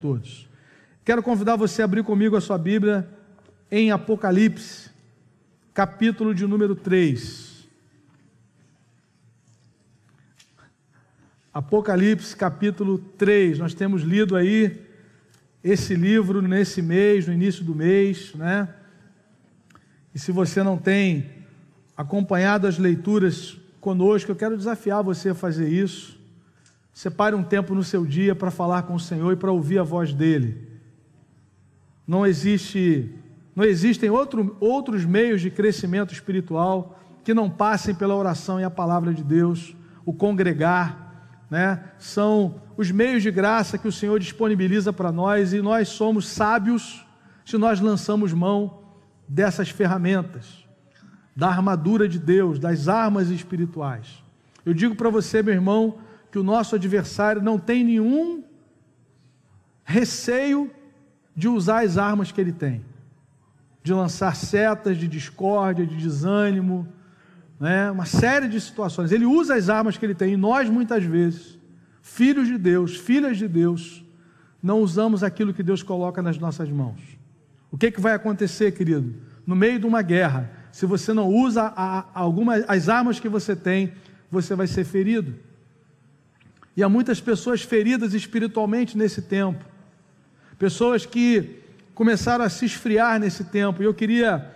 [0.00, 0.48] todos.
[1.04, 3.08] Quero convidar você a abrir comigo a sua Bíblia
[3.68, 4.90] em Apocalipse,
[5.74, 7.66] capítulo de número 3.
[11.52, 13.58] Apocalipse, capítulo 3.
[13.58, 14.86] Nós temos lido aí
[15.64, 18.72] esse livro nesse mês, no início do mês, né?
[20.14, 21.28] E se você não tem
[21.96, 26.17] acompanhado as leituras conosco, eu quero desafiar você a fazer isso.
[26.98, 29.84] Separe um tempo no seu dia para falar com o Senhor e para ouvir a
[29.84, 30.66] voz dele.
[32.04, 33.14] Não existe,
[33.54, 38.68] não existem outro, outros meios de crescimento espiritual que não passem pela oração e a
[38.70, 41.84] palavra de Deus, o congregar, né?
[42.00, 47.06] São os meios de graça que o Senhor disponibiliza para nós e nós somos sábios
[47.44, 48.82] se nós lançamos mão
[49.28, 50.66] dessas ferramentas,
[51.36, 54.20] da armadura de Deus, das armas espirituais.
[54.66, 58.44] Eu digo para você, meu irmão, que o nosso adversário não tem nenhum
[59.84, 60.70] receio
[61.34, 62.84] de usar as armas que ele tem,
[63.82, 66.86] de lançar setas de discórdia, de desânimo,
[67.58, 67.90] né?
[67.90, 69.12] uma série de situações.
[69.12, 71.58] Ele usa as armas que ele tem, e nós, muitas vezes,
[72.02, 74.04] filhos de Deus, filhas de Deus,
[74.62, 77.00] não usamos aquilo que Deus coloca nas nossas mãos.
[77.70, 79.14] O que, que vai acontecer, querido?
[79.46, 83.54] No meio de uma guerra, se você não usa a, algumas, as armas que você
[83.54, 83.92] tem,
[84.30, 85.34] você vai ser ferido.
[86.78, 89.64] E há muitas pessoas feridas espiritualmente nesse tempo,
[90.56, 91.56] pessoas que
[91.92, 93.82] começaram a se esfriar nesse tempo.
[93.82, 94.48] E eu queria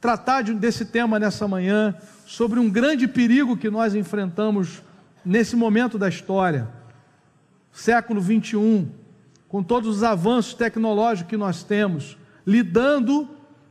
[0.00, 1.94] tratar desse tema nessa manhã,
[2.24, 4.82] sobre um grande perigo que nós enfrentamos
[5.22, 6.66] nesse momento da história,
[7.70, 8.88] século 21,
[9.46, 12.16] com todos os avanços tecnológicos que nós temos,
[12.46, 13.28] lidando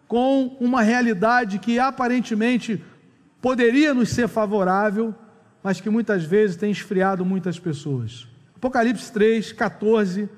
[0.08, 2.80] com uma realidade que aparentemente
[3.42, 5.16] poderia nos ser favorável,
[5.68, 8.26] mas que muitas vezes tem esfriado muitas pessoas.
[8.56, 10.30] Apocalipse 3, 14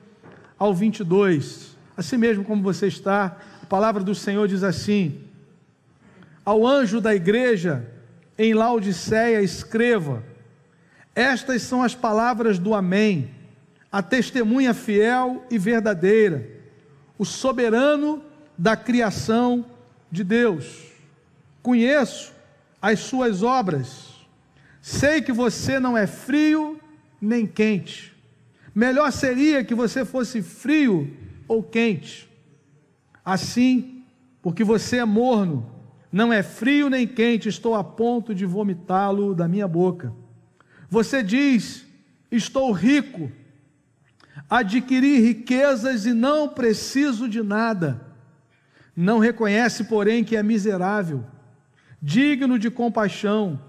[0.58, 1.78] ao 22.
[1.96, 5.22] Assim mesmo como você está, a palavra do Senhor diz assim:
[6.44, 7.86] Ao anjo da igreja
[8.40, 10.24] em Laodiceia, escreva:
[11.14, 13.30] Estas são as palavras do Amém,
[13.92, 16.50] a testemunha fiel e verdadeira,
[17.20, 18.24] o soberano
[18.58, 19.64] da criação
[20.12, 20.88] de Deus.
[21.62, 22.34] Conheço
[22.82, 24.09] as suas obras
[24.82, 26.80] Sei que você não é frio
[27.22, 28.16] nem quente.
[28.74, 31.16] Melhor seria que você fosse frio
[31.48, 32.30] ou quente.
[33.24, 34.04] Assim,
[34.42, 35.70] porque você é morno,
[36.12, 40.14] não é frio nem quente, estou a ponto de vomitá-lo da minha boca.
[40.90, 41.86] Você diz:
[42.32, 43.32] Estou rico,
[44.50, 48.08] adquiri riquezas e não preciso de nada.
[48.96, 51.24] Não reconhece, porém, que é miserável,
[52.02, 53.60] digno de compaixão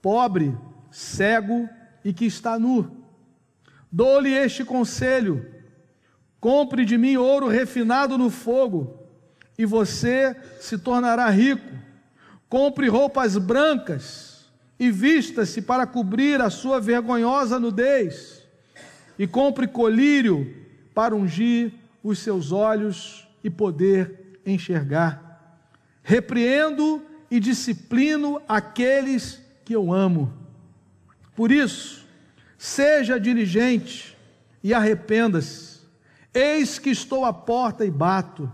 [0.00, 0.56] pobre,
[0.90, 1.68] cego
[2.04, 2.90] e que está nu.
[3.90, 5.46] Dou-lhe este conselho:
[6.40, 9.06] compre de mim ouro refinado no fogo,
[9.56, 11.76] e você se tornará rico.
[12.48, 14.46] Compre roupas brancas
[14.80, 18.42] e vista-se para cobrir a sua vergonhosa nudez.
[19.18, 20.54] E compre colírio
[20.94, 25.66] para ungir os seus olhos e poder enxergar.
[26.02, 30.32] Repreendo e disciplino aqueles que eu amo.
[31.36, 32.06] Por isso,
[32.56, 34.16] seja diligente
[34.64, 35.80] e arrependa-se.
[36.32, 38.50] Eis que estou à porta e bato.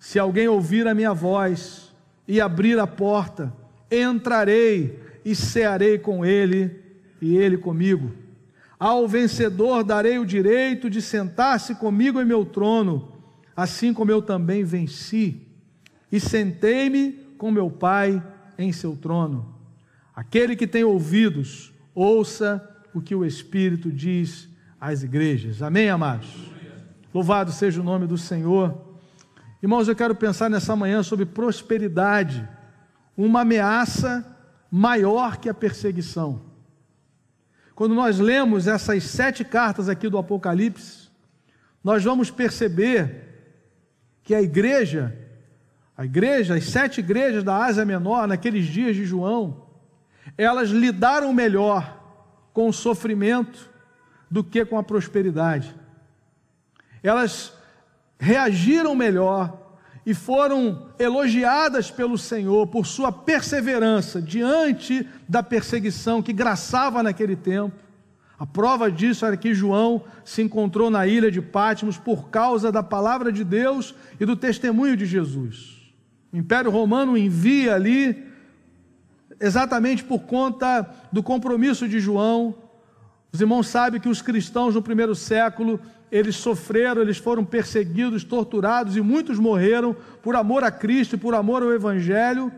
[0.00, 1.94] Se alguém ouvir a minha voz
[2.26, 3.54] e abrir a porta,
[3.88, 6.82] entrarei e cearei com ele
[7.22, 8.10] e ele comigo.
[8.76, 13.12] Ao vencedor darei o direito de sentar-se comigo em meu trono,
[13.54, 15.46] assim como eu também venci
[16.10, 18.20] e sentei-me com meu Pai
[18.58, 19.59] em seu trono.
[20.20, 25.62] Aquele que tem ouvidos, ouça o que o Espírito diz às igrejas.
[25.62, 26.28] Amém, amados?
[27.14, 28.98] Louvado seja o nome do Senhor.
[29.62, 32.46] Irmãos, eu quero pensar nessa manhã sobre prosperidade,
[33.16, 34.36] uma ameaça
[34.70, 36.42] maior que a perseguição.
[37.74, 41.08] Quando nós lemos essas sete cartas aqui do Apocalipse,
[41.82, 43.24] nós vamos perceber
[44.22, 45.16] que a igreja,
[45.96, 49.69] a igreja, as sete igrejas da Ásia Menor, naqueles dias de João,
[50.36, 51.98] elas lidaram melhor
[52.52, 53.70] com o sofrimento
[54.30, 55.74] do que com a prosperidade.
[57.02, 57.52] Elas
[58.18, 59.58] reagiram melhor
[60.04, 67.76] e foram elogiadas pelo Senhor por sua perseverança diante da perseguição que graçava naquele tempo.
[68.38, 72.82] A prova disso era que João se encontrou na ilha de Patmos por causa da
[72.82, 75.92] palavra de Deus e do testemunho de Jesus.
[76.32, 78.29] O Império Romano envia ali
[79.40, 82.54] exatamente por conta do compromisso de João.
[83.32, 88.96] Os irmãos sabem que os cristãos no primeiro século eles sofreram, eles foram perseguidos, torturados
[88.96, 92.52] e muitos morreram por amor a Cristo por amor ao Evangelho,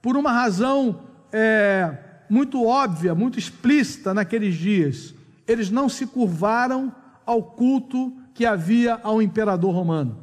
[0.00, 1.00] por uma razão
[1.32, 1.92] é,
[2.28, 5.12] muito óbvia, muito explícita naqueles dias.
[5.46, 6.94] Eles não se curvaram
[7.26, 10.18] ao culto que havia ao imperador romano.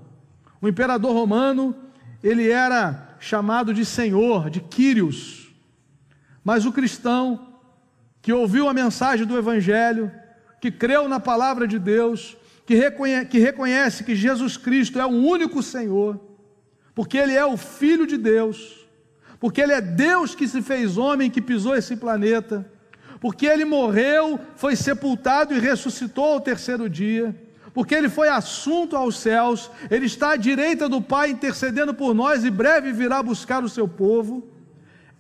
[0.62, 1.76] O imperador romano,
[2.24, 5.41] ele era chamado de Senhor, de Quírios.
[6.44, 7.48] Mas o cristão
[8.22, 10.12] que ouviu a mensagem do Evangelho,
[10.60, 15.10] que creu na palavra de Deus, que reconhece, que reconhece que Jesus Cristo é o
[15.10, 16.20] único Senhor,
[16.94, 18.88] porque Ele é o Filho de Deus,
[19.40, 22.70] porque Ele é Deus que se fez homem, que pisou esse planeta,
[23.20, 27.36] porque Ele morreu, foi sepultado e ressuscitou ao terceiro dia,
[27.74, 32.44] porque Ele foi assunto aos céus, Ele está à direita do Pai intercedendo por nós
[32.44, 34.51] e breve virá buscar o seu povo.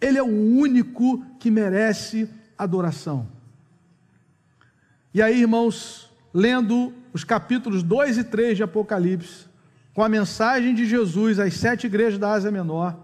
[0.01, 2.27] Ele é o único que merece
[2.57, 3.27] adoração.
[5.13, 9.45] E aí, irmãos, lendo os capítulos 2 e 3 de Apocalipse,
[9.93, 12.97] com a mensagem de Jesus às sete igrejas da Ásia Menor,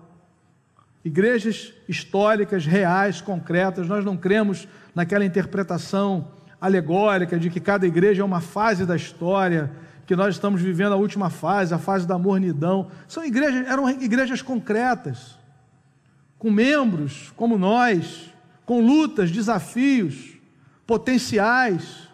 [1.03, 6.29] igrejas históricas, reais, concretas, nós não cremos naquela interpretação
[6.59, 9.71] alegórica de que cada igreja é uma fase da história,
[10.05, 12.87] que nós estamos vivendo a última fase, a fase da mornidão.
[13.07, 15.36] São igrejas, eram igrejas concretas,
[16.37, 18.33] com membros como nós,
[18.65, 20.37] com lutas, desafios,
[20.85, 22.07] potenciais,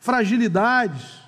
[0.00, 1.20] fragilidades,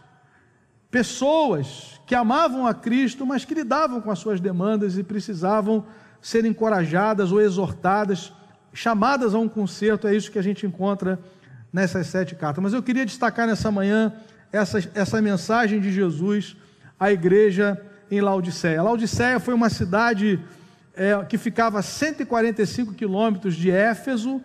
[0.90, 5.84] pessoas que amavam a Cristo, mas que lidavam com as suas demandas e precisavam
[6.20, 8.32] ser encorajadas ou exortadas,
[8.72, 11.18] chamadas a um conserto, é isso que a gente encontra
[11.72, 12.62] nessas sete cartas.
[12.62, 14.12] Mas eu queria destacar nessa manhã
[14.52, 16.56] essa, essa mensagem de Jesus
[16.98, 17.80] à igreja
[18.10, 18.82] em Laodiceia.
[18.82, 20.40] Laodiceia foi uma cidade
[21.00, 24.38] é, que ficava a 145 quilômetros de Éfeso,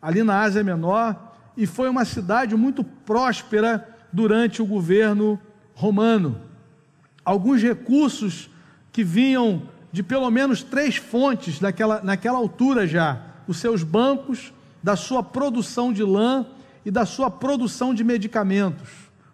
[0.00, 5.40] ali na Ásia Menor, e foi uma cidade muito próspera durante o governo
[5.74, 6.38] romano.
[7.24, 8.50] Alguns recursos
[8.92, 14.52] que vinham de pelo menos três fontes naquela, naquela altura já: os seus bancos,
[14.82, 16.44] da sua produção de lã
[16.84, 18.90] e da sua produção de medicamentos.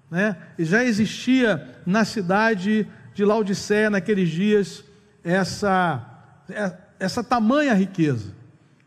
[0.09, 0.37] Né?
[0.57, 2.87] E já existia na cidade
[3.17, 4.85] de Laodiceia, naqueles dias,
[5.25, 6.12] essa,
[6.99, 8.33] essa tamanha riqueza.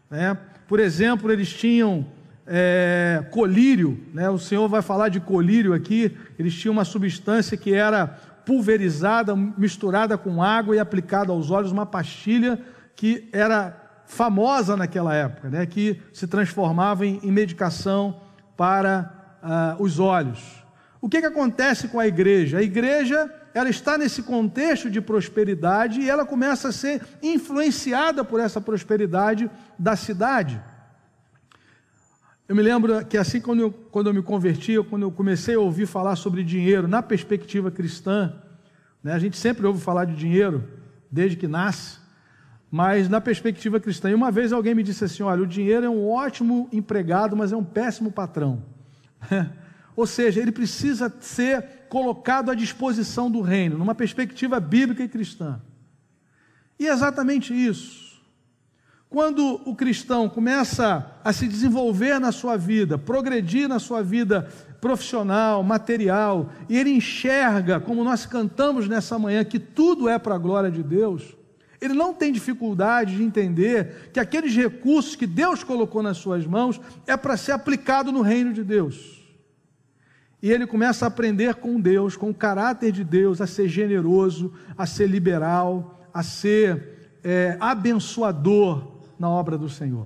[0.09, 0.37] Né?
[0.67, 2.05] Por exemplo, eles tinham
[2.47, 4.29] é, colírio, né?
[4.29, 8.07] o Senhor vai falar de colírio aqui, eles tinham uma substância que era
[8.45, 12.59] pulverizada, misturada com água e aplicada aos olhos, uma pastilha
[12.95, 13.75] que era
[14.05, 15.65] famosa naquela época, né?
[15.65, 18.21] que se transformava em, em medicação
[18.55, 20.64] para uh, os olhos.
[21.05, 22.57] O que, que acontece com a igreja?
[22.57, 28.39] A igreja ela está nesse contexto de prosperidade e ela começa a ser influenciada por
[28.39, 29.47] essa prosperidade
[29.77, 30.59] da cidade.
[32.49, 35.59] Eu me lembro que assim quando eu, quando eu me converti, quando eu comecei a
[35.59, 38.33] ouvir falar sobre dinheiro na perspectiva cristã,
[39.03, 40.67] né, a gente sempre ouve falar de dinheiro
[41.11, 41.99] desde que nasce,
[42.71, 44.09] mas na perspectiva cristã.
[44.09, 47.51] E uma vez alguém me disse assim: olha, o dinheiro é um ótimo empregado, mas
[47.51, 48.63] é um péssimo patrão.
[49.95, 55.61] Ou seja, ele precisa ser colocado à disposição do reino, numa perspectiva bíblica e cristã.
[56.77, 58.05] E é exatamente isso.
[59.09, 64.49] Quando o cristão começa a se desenvolver na sua vida, progredir na sua vida
[64.81, 70.39] profissional, material, e ele enxerga, como nós cantamos nessa manhã, que tudo é para a
[70.39, 71.35] glória de Deus,
[71.79, 76.81] ele não tem dificuldade de entender que aqueles recursos que Deus colocou nas suas mãos
[77.07, 79.14] é para ser aplicado no reino de Deus.
[80.45, 84.53] E ele começa a aprender com Deus, com o caráter de Deus, a ser generoso,
[84.77, 90.05] a ser liberal, a ser é, abençoador na obra do Senhor.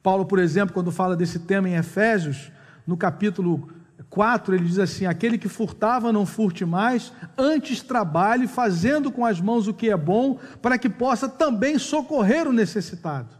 [0.00, 2.52] Paulo, por exemplo, quando fala desse tema em Efésios,
[2.86, 3.68] no capítulo
[4.08, 9.40] 4, ele diz assim: Aquele que furtava, não furte mais, antes trabalhe, fazendo com as
[9.40, 13.34] mãos o que é bom, para que possa também socorrer o necessitado.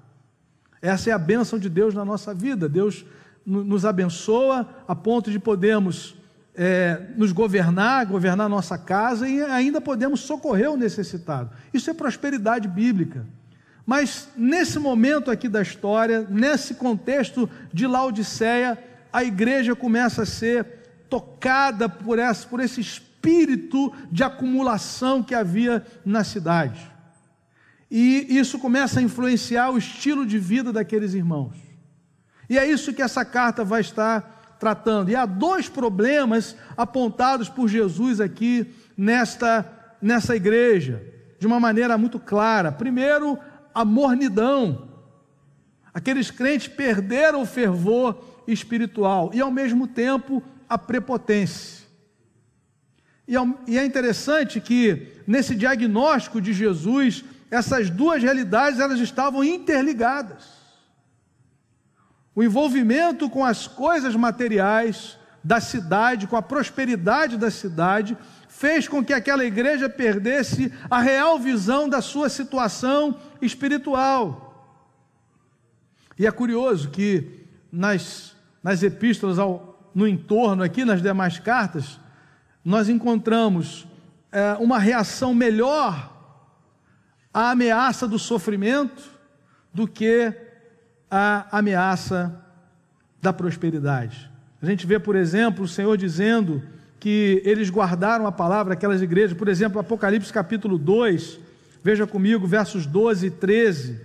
[0.82, 2.68] Essa é a bênção de Deus na nossa vida.
[2.68, 3.04] Deus
[3.45, 6.15] nos abençoa a ponto de podermos
[6.55, 11.51] é, nos governar, governar nossa casa e ainda podemos socorrer o necessitado.
[11.73, 13.27] Isso é prosperidade bíblica.
[13.85, 18.79] Mas nesse momento aqui da história, nesse contexto de Laodiceia,
[19.13, 20.65] a igreja começa a ser
[21.09, 26.91] tocada por, essa, por esse espírito de acumulação que havia na cidade.
[27.91, 31.72] E isso começa a influenciar o estilo de vida daqueles irmãos.
[32.49, 35.11] E é isso que essa carta vai estar tratando.
[35.11, 39.67] E há dois problemas apontados por Jesus aqui nesta,
[40.01, 41.03] nessa igreja,
[41.39, 42.71] de uma maneira muito clara.
[42.71, 43.39] Primeiro,
[43.75, 44.89] a mornidão.
[45.93, 51.83] Aqueles crentes perderam o fervor espiritual e, ao mesmo tempo, a prepotência.
[53.67, 60.62] E é interessante que nesse diagnóstico de Jesus, essas duas realidades elas estavam interligadas.
[62.35, 68.17] O envolvimento com as coisas materiais da cidade, com a prosperidade da cidade,
[68.49, 74.53] fez com que aquela igreja perdesse a real visão da sua situação espiritual.
[76.19, 81.99] E é curioso que nas, nas epístolas ao, no entorno, aqui nas demais cartas,
[82.65, 83.87] nós encontramos
[84.31, 86.11] é, uma reação melhor
[87.35, 89.11] à ameaça do sofrimento
[89.75, 90.33] do que
[91.14, 92.35] à ameaça
[93.21, 94.31] da prosperidade.
[94.62, 96.62] A gente vê, por exemplo, o Senhor dizendo
[96.99, 101.38] que eles guardaram a palavra, aquelas igrejas, por exemplo, Apocalipse capítulo 2,
[101.85, 104.00] veja comigo, versos 12 e 13.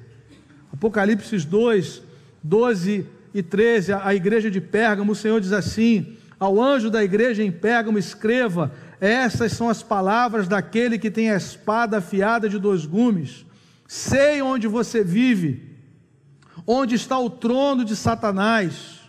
[0.74, 2.02] Apocalipse 2,
[2.44, 7.42] 12 e 13, a igreja de Pérgamo, o Senhor diz assim: Ao anjo da igreja
[7.42, 12.86] em Pérgamo, escreva: Essas são as palavras daquele que tem a espada afiada de dois
[12.86, 13.46] gumes.
[13.88, 15.77] Sei onde você vive,
[16.68, 19.00] onde está o trono de Satanás.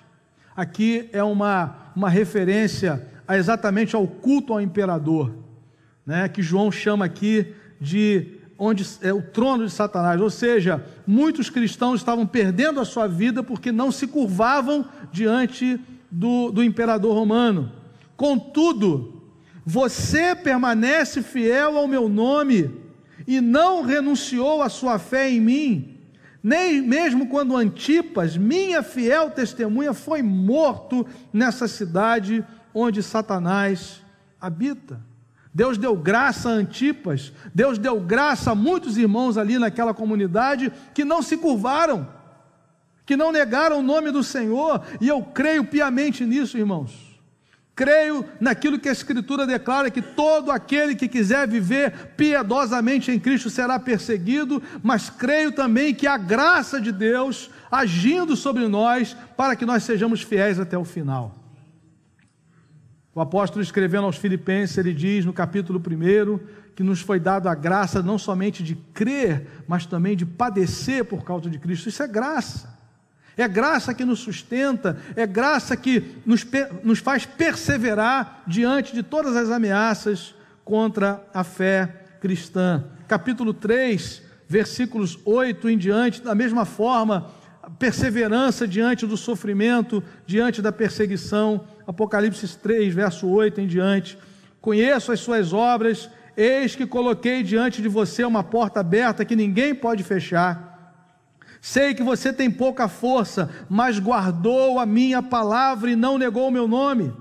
[0.57, 5.35] Aqui é uma, uma referência a exatamente ao culto ao imperador,
[6.07, 11.51] né, que João chama aqui de onde é o trono de Satanás, ou seja, muitos
[11.51, 15.79] cristãos estavam perdendo a sua vida porque não se curvavam diante
[16.11, 17.71] do, do imperador romano.
[18.17, 19.23] Contudo,
[19.65, 22.71] você permanece fiel ao meu nome
[23.27, 25.98] e não renunciou à sua fé em mim,
[26.43, 34.03] nem mesmo quando Antipas, minha fiel testemunha, foi morto nessa cidade onde Satanás
[34.41, 35.01] habita.
[35.53, 41.05] Deus deu graça a Antipas, Deus deu graça a muitos irmãos ali naquela comunidade que
[41.05, 42.07] não se curvaram,
[43.05, 47.08] que não negaram o nome do Senhor, e eu creio piamente nisso, irmãos.
[47.79, 53.49] Creio naquilo que a Escritura declara: que todo aquele que quiser viver piedosamente em Cristo
[53.49, 59.65] será perseguido, mas creio também que a graça de Deus agindo sobre nós para que
[59.65, 61.39] nós sejamos fiéis até o final.
[63.15, 66.41] O apóstolo escrevendo aos Filipenses, ele diz no capítulo 1
[66.75, 71.23] que nos foi dado a graça não somente de crer, mas também de padecer por
[71.23, 71.89] causa de Cristo.
[71.89, 72.77] Isso é graça.
[73.39, 76.45] É graça que nos sustenta, é graça que nos,
[76.83, 81.87] nos faz perseverar diante de todas as ameaças contra a fé
[82.21, 82.85] cristã.
[83.07, 87.31] Capítulo 3, versículos 8 em diante, da mesma forma,
[87.79, 91.65] perseverança diante do sofrimento, diante da perseguição.
[91.87, 94.19] Apocalipse 3, verso 8 em diante.
[94.61, 99.75] Conheço as suas obras, eis que coloquei diante de você uma porta aberta que ninguém
[99.75, 100.78] pode fechar.
[101.61, 106.53] Sei que você tem pouca força, mas guardou a minha palavra e não negou o
[106.53, 107.13] meu nome.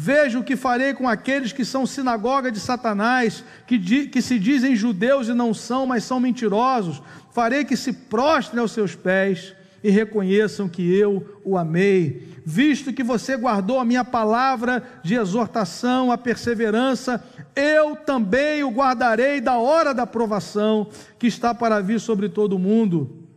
[0.00, 4.76] Veja o que farei com aqueles que são sinagoga de Satanás, que, que se dizem
[4.76, 7.02] judeus e não são, mas são mentirosos.
[7.32, 13.02] Farei que se prostrem aos seus pés e reconheçam que eu o amei, visto que
[13.02, 17.22] você guardou a minha palavra de exortação, a perseverança,
[17.54, 22.58] eu também o guardarei da hora da provação que está para vir sobre todo o
[22.58, 23.27] mundo,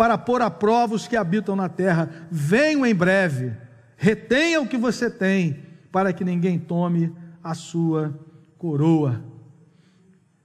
[0.00, 2.08] para pôr a prova os que habitam na terra.
[2.30, 3.52] Venho em breve,
[3.98, 5.58] retenha o que você tem,
[5.92, 7.14] para que ninguém tome
[7.44, 8.18] a sua
[8.56, 9.22] coroa.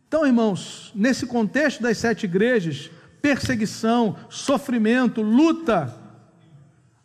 [0.10, 5.96] Então, irmãos, nesse contexto das sete igrejas, perseguição, sofrimento, luta,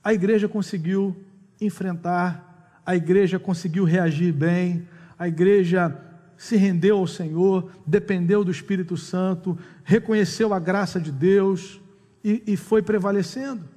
[0.03, 1.17] a igreja conseguiu
[1.61, 5.97] enfrentar, a igreja conseguiu reagir bem, a igreja
[6.37, 11.80] se rendeu ao Senhor, dependeu do Espírito Santo, reconheceu a graça de Deus
[12.25, 13.69] e, e foi prevalecendo.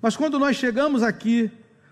[0.00, 1.50] Mas quando nós chegamos aqui,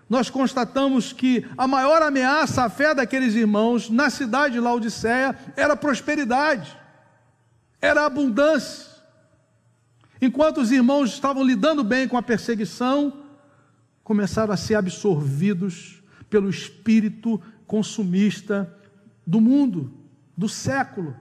[0.09, 5.75] nós constatamos que a maior ameaça à fé daqueles irmãos na cidade de Laodiceia era
[5.75, 6.75] prosperidade,
[7.79, 8.89] era abundância.
[10.21, 13.23] Enquanto os irmãos estavam lidando bem com a perseguição,
[14.03, 18.75] começaram a ser absorvidos pelo espírito consumista
[19.25, 19.93] do mundo,
[20.35, 21.15] do século.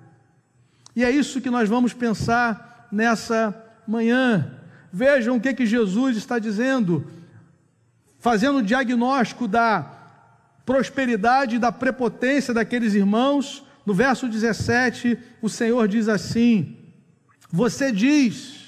[0.97, 3.55] E é isso que nós vamos pensar nessa
[3.87, 4.58] manhã.
[4.93, 7.07] Vejam o que, que Jesus está dizendo,
[8.19, 9.87] fazendo o diagnóstico da
[10.65, 13.65] prosperidade e da prepotência daqueles irmãos.
[13.85, 16.77] No verso 17, o Senhor diz assim:
[17.51, 18.59] Você diz,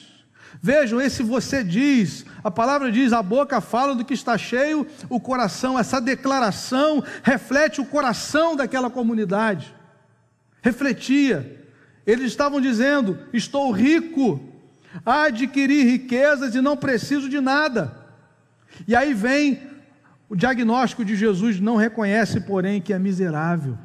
[0.62, 5.18] Vejam, esse você diz, a palavra diz, a boca fala do que está cheio, o
[5.18, 9.74] coração, essa declaração reflete o coração daquela comunidade.
[10.60, 11.64] Refletia.
[12.06, 14.49] Eles estavam dizendo: Estou rico,
[15.04, 17.94] adquiri riquezas e não preciso de nada.
[18.86, 19.60] E aí vem
[20.28, 23.76] o diagnóstico de Jesus: não reconhece, porém, que é miserável.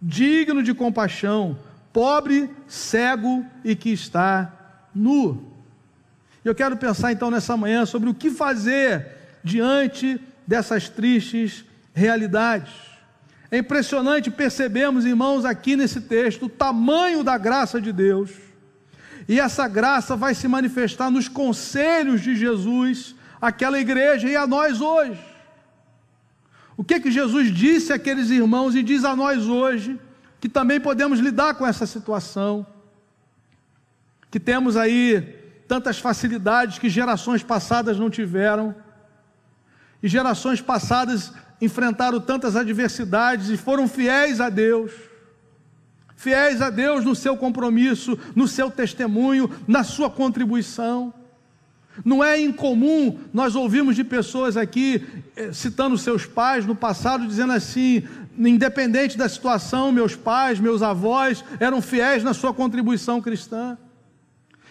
[0.00, 1.58] digno de compaixão,
[1.92, 4.52] pobre, cego e que está
[4.94, 5.52] nu.
[6.44, 9.06] Eu quero pensar então nessa manhã sobre o que fazer
[9.42, 12.72] diante dessas tristes realidades.
[13.50, 18.30] É impressionante percebemos, irmãos, aqui nesse texto, o tamanho da graça de Deus.
[19.28, 24.80] E essa graça vai se manifestar nos conselhos de Jesus àquela igreja e a nós
[24.80, 25.20] hoje.
[26.76, 29.98] O que que Jesus disse àqueles irmãos e diz a nós hoje,
[30.38, 32.66] que também podemos lidar com essa situação,
[34.30, 35.20] que temos aí
[35.66, 38.74] tantas facilidades que gerações passadas não tiveram,
[40.02, 44.92] e gerações passadas enfrentaram tantas adversidades e foram fiéis a Deus,
[46.16, 51.12] fiéis a Deus no seu compromisso, no seu testemunho, na sua contribuição.
[52.04, 55.02] Não é incomum nós ouvimos de pessoas aqui,
[55.36, 58.02] eh, citando seus pais no passado, dizendo assim:
[58.36, 63.78] independente da situação, meus pais, meus avós eram fiéis na sua contribuição cristã.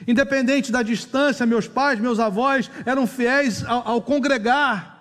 [0.07, 4.93] Independente da distância, meus pais, meus avós eram fiéis ao, ao congregar,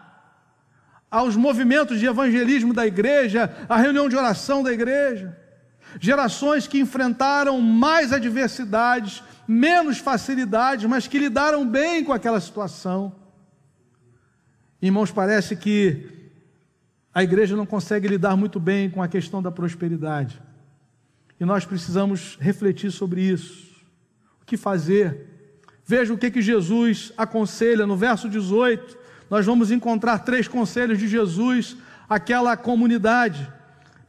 [1.11, 5.44] aos movimentos de evangelismo da igreja, à reunião de oração da igreja.
[6.01, 13.15] Gerações que enfrentaram mais adversidades, menos facilidades, mas que lidaram bem com aquela situação.
[14.81, 16.15] Irmãos, parece que
[17.15, 20.43] a igreja não consegue lidar muito bem com a questão da prosperidade.
[21.39, 23.73] E nós precisamos refletir sobre isso.
[24.43, 25.35] O que fazer?
[25.87, 28.99] Veja o que, que Jesus aconselha no verso 18.
[29.31, 31.77] Nós vamos encontrar três conselhos de Jesus
[32.09, 33.51] àquela comunidade.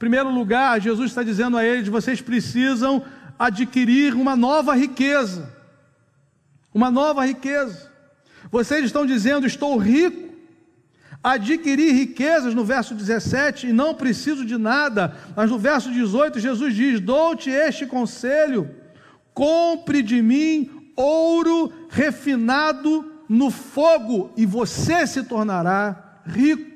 [0.06, 3.04] Primeiro lugar, Jesus está dizendo a eles: vocês precisam
[3.40, 5.52] adquirir uma nova riqueza.
[6.72, 7.92] Uma nova riqueza.
[8.52, 10.30] Vocês estão dizendo, estou rico,
[11.24, 16.76] adquirir riquezas no verso 17 e não preciso de nada, mas no verso 18 Jesus
[16.76, 18.70] diz: Dou-te este conselho,
[19.34, 26.75] compre de mim ouro refinado no fogo e você se tornará rico.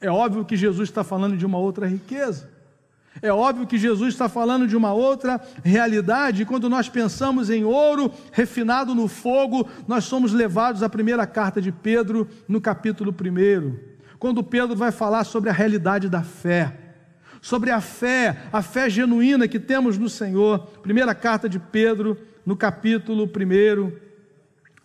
[0.00, 2.50] É óbvio que Jesus está falando de uma outra riqueza.
[3.22, 8.12] É óbvio que Jesus está falando de uma outra realidade, quando nós pensamos em ouro
[8.30, 13.78] refinado no fogo, nós somos levados à primeira carta de Pedro, no capítulo 1.
[14.18, 16.76] Quando Pedro vai falar sobre a realidade da fé,
[17.40, 20.58] sobre a fé, a fé genuína que temos no Senhor.
[20.82, 23.92] Primeira carta de Pedro, no capítulo 1,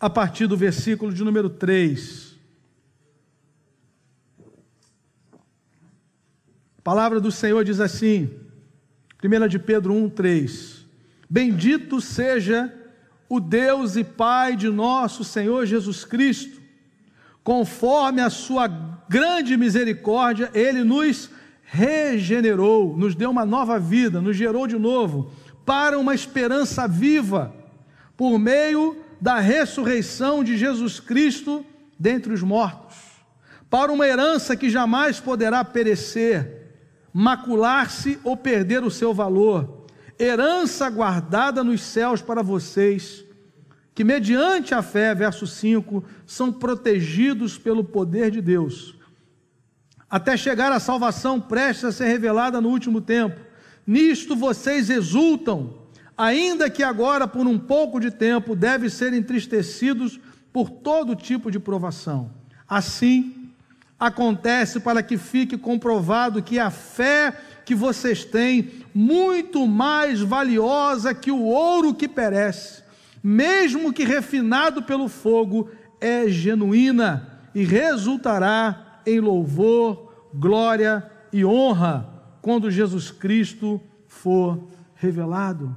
[0.00, 2.31] a partir do versículo de número 3.
[6.82, 8.28] A palavra do Senhor diz assim,
[9.22, 10.84] 1 de Pedro 1, 3:
[11.30, 12.74] Bendito seja
[13.28, 16.60] o Deus e Pai de nosso Senhor Jesus Cristo,
[17.44, 18.66] conforme a sua
[19.08, 21.30] grande misericórdia, Ele nos
[21.62, 25.30] regenerou, nos deu uma nova vida, nos gerou de novo,
[25.64, 27.54] para uma esperança viva,
[28.16, 31.64] por meio da ressurreição de Jesus Cristo
[31.96, 32.96] dentre os mortos,
[33.70, 36.61] para uma herança que jamais poderá perecer
[37.12, 39.86] macular-se ou perder o seu valor,
[40.18, 43.24] herança guardada nos céus para vocês,
[43.94, 48.96] que mediante a fé, verso 5, são protegidos pelo poder de Deus,
[50.08, 53.40] até chegar à salvação prestes a ser revelada no último tempo.
[53.86, 55.74] Nisto vocês exultam,
[56.16, 60.20] ainda que agora, por um pouco de tempo, devem ser entristecidos
[60.52, 62.30] por todo tipo de provação.
[62.68, 63.41] Assim,
[64.02, 67.32] acontece para que fique comprovado que a fé
[67.64, 72.82] que vocês têm, muito mais valiosa que o ouro que perece,
[73.22, 82.08] mesmo que refinado pelo fogo, é genuína e resultará em louvor, glória e honra
[82.40, 85.76] quando Jesus Cristo for revelado.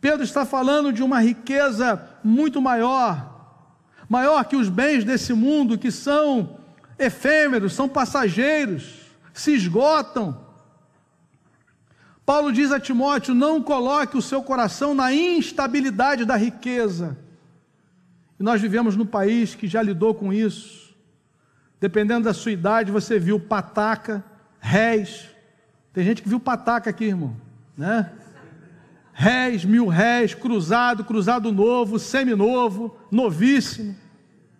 [0.00, 3.66] Pedro está falando de uma riqueza muito maior,
[4.08, 6.57] maior que os bens desse mundo que são
[6.98, 10.46] efêmeros, são passageiros, se esgotam.
[12.26, 17.16] Paulo diz a Timóteo: não coloque o seu coração na instabilidade da riqueza.
[18.38, 20.94] E nós vivemos num país que já lidou com isso.
[21.80, 24.24] Dependendo da sua idade, você viu pataca,
[24.60, 25.28] réis.
[25.92, 27.36] Tem gente que viu pataca aqui, irmão,
[27.76, 28.12] né?
[29.12, 33.96] Réis, mil réis, cruzado, cruzado novo, seminovo, novíssimo,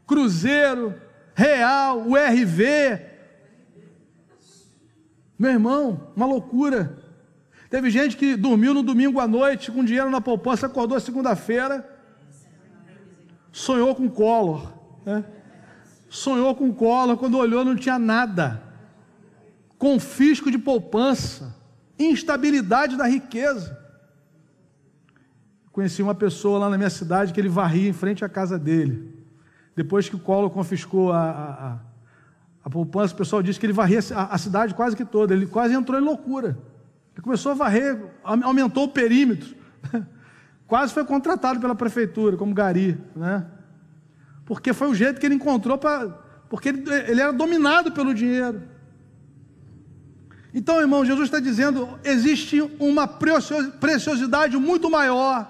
[0.05, 0.95] cruzeiro,
[1.39, 3.01] real, o RV.
[5.39, 6.99] Meu irmão, uma loucura.
[7.71, 11.89] Teve gente que dormiu no domingo à noite com dinheiro na poupança, acordou segunda-feira,
[13.53, 14.73] sonhou com Collor.
[15.07, 15.25] Né?
[16.09, 18.61] Sonhou com Collor, quando olhou não tinha nada.
[19.79, 21.55] Confisco de poupança.
[22.01, 23.79] instabilidade da riqueza.
[25.71, 29.18] Conheci uma pessoa lá na minha cidade que ele varria em frente à casa dele.
[29.79, 31.79] Depois que o Collor confiscou a, a, a,
[32.65, 35.33] a poupança, o pessoal disse que ele varria a, a cidade quase que toda.
[35.33, 36.59] Ele quase entrou em loucura.
[37.15, 39.55] Ele começou a varrer, aumentou o perímetro.
[40.67, 43.47] Quase foi contratado pela prefeitura como gari, né?
[44.45, 46.09] Porque foi o jeito que ele encontrou para.
[46.51, 48.63] Porque ele, ele era dominado pelo dinheiro.
[50.53, 55.49] Então, irmão, Jesus está dizendo: existe uma preciosidade muito maior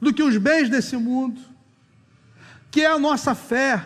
[0.00, 1.40] do que os bens desse mundo,
[2.74, 3.84] que é a nossa fé.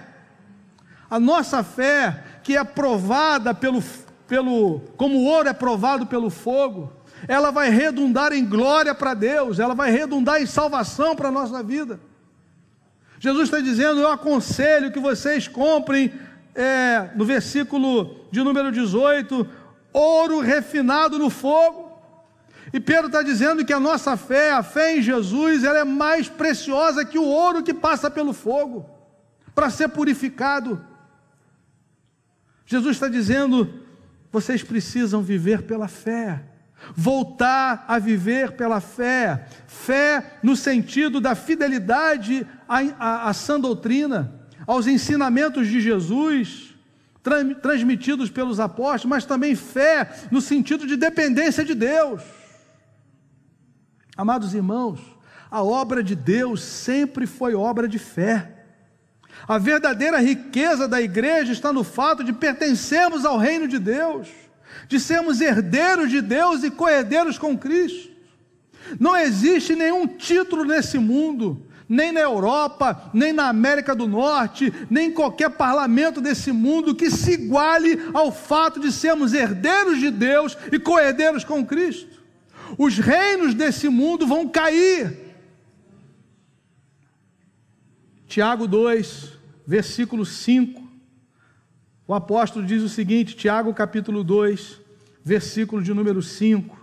[1.10, 3.84] A nossa fé, que é provada pelo,
[4.26, 6.90] pelo como o ouro é provado pelo fogo,
[7.28, 11.62] ela vai redundar em glória para Deus, ela vai redundar em salvação para a nossa
[11.62, 12.00] vida.
[13.20, 16.10] Jesus está dizendo: Eu aconselho que vocês comprem,
[16.54, 19.46] é, no versículo de número 18,
[19.92, 21.87] ouro refinado no fogo.
[22.72, 26.28] E Pedro está dizendo que a nossa fé, a fé em Jesus, ela é mais
[26.28, 28.88] preciosa que o ouro que passa pelo fogo,
[29.54, 30.84] para ser purificado.
[32.66, 33.82] Jesus está dizendo:
[34.30, 36.44] vocês precisam viver pela fé,
[36.94, 44.34] voltar a viver pela fé, fé no sentido da fidelidade à, à, à sã doutrina,
[44.66, 46.74] aos ensinamentos de Jesus,
[47.62, 52.37] transmitidos pelos apóstolos, mas também fé no sentido de dependência de Deus.
[54.18, 54.98] Amados irmãos,
[55.48, 58.52] a obra de Deus sempre foi obra de fé.
[59.46, 64.26] A verdadeira riqueza da igreja está no fato de pertencermos ao reino de Deus,
[64.88, 68.10] de sermos herdeiros de Deus e co-herdeiros com Cristo.
[68.98, 75.10] Não existe nenhum título nesse mundo, nem na Europa, nem na América do Norte, nem
[75.10, 80.58] em qualquer parlamento desse mundo que se iguale ao fato de sermos herdeiros de Deus
[80.72, 82.17] e co-herdeiros com Cristo
[82.76, 85.28] os reinos desse mundo vão cair.
[88.26, 89.32] Tiago 2,
[89.66, 90.86] versículo 5.
[92.06, 94.80] O apóstolo diz o seguinte, Tiago capítulo 2,
[95.24, 96.76] versículo de número 5.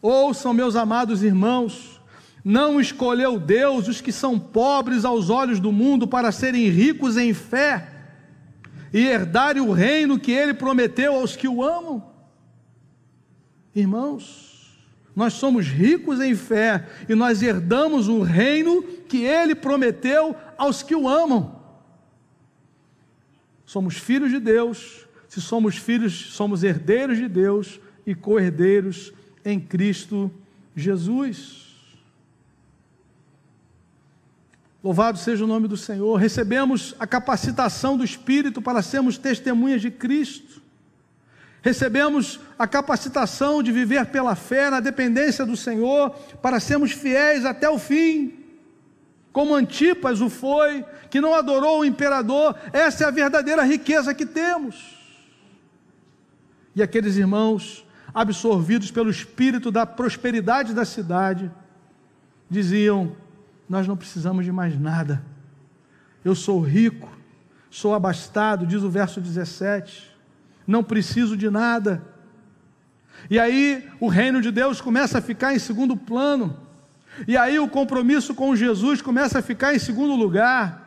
[0.00, 2.00] Ouçam, meus amados irmãos,
[2.44, 7.34] não escolheu Deus os que são pobres aos olhos do mundo para serem ricos em
[7.34, 7.88] fé
[8.92, 12.02] e herdarem o reino que ele prometeu aos que o amam?
[13.74, 14.45] Irmãos,
[15.16, 20.94] nós somos ricos em fé e nós herdamos o reino que ele prometeu aos que
[20.94, 21.58] o amam.
[23.64, 29.10] Somos filhos de Deus, se somos filhos, somos herdeiros de Deus e co-herdeiros
[29.42, 30.30] em Cristo
[30.76, 31.64] Jesus.
[34.84, 36.14] Louvado seja o nome do Senhor.
[36.16, 40.65] Recebemos a capacitação do Espírito para sermos testemunhas de Cristo.
[41.66, 47.68] Recebemos a capacitação de viver pela fé na dependência do Senhor, para sermos fiéis até
[47.68, 48.34] o fim.
[49.32, 54.24] Como Antipas o foi, que não adorou o imperador, essa é a verdadeira riqueza que
[54.24, 54.96] temos.
[56.72, 61.50] E aqueles irmãos, absorvidos pelo espírito da prosperidade da cidade,
[62.48, 63.16] diziam:
[63.68, 65.20] Nós não precisamos de mais nada.
[66.24, 67.10] Eu sou rico,
[67.68, 70.14] sou abastado, diz o verso 17
[70.66, 72.02] não preciso de nada.
[73.30, 76.58] E aí o reino de Deus começa a ficar em segundo plano.
[77.26, 80.86] E aí o compromisso com Jesus começa a ficar em segundo lugar.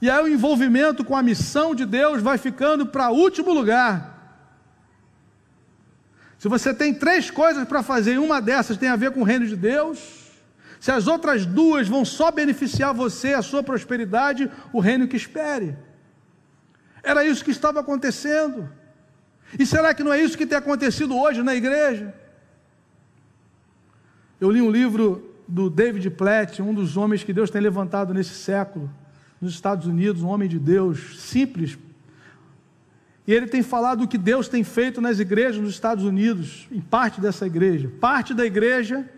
[0.00, 4.18] E aí o envolvimento com a missão de Deus vai ficando para último lugar.
[6.38, 9.24] Se você tem três coisas para fazer e uma dessas tem a ver com o
[9.24, 9.98] reino de Deus,
[10.80, 15.76] se as outras duas vão só beneficiar você, a sua prosperidade, o reino que espere.
[17.02, 18.70] Era isso que estava acontecendo.
[19.58, 22.14] E será que não é isso que tem acontecido hoje na igreja?
[24.40, 28.34] Eu li um livro do David Platt, um dos homens que Deus tem levantado nesse
[28.34, 28.90] século,
[29.40, 31.76] nos Estados Unidos, um homem de Deus, simples.
[33.26, 36.80] E ele tem falado o que Deus tem feito nas igrejas nos Estados Unidos, em
[36.80, 37.90] parte dessa igreja.
[38.00, 39.08] Parte da igreja,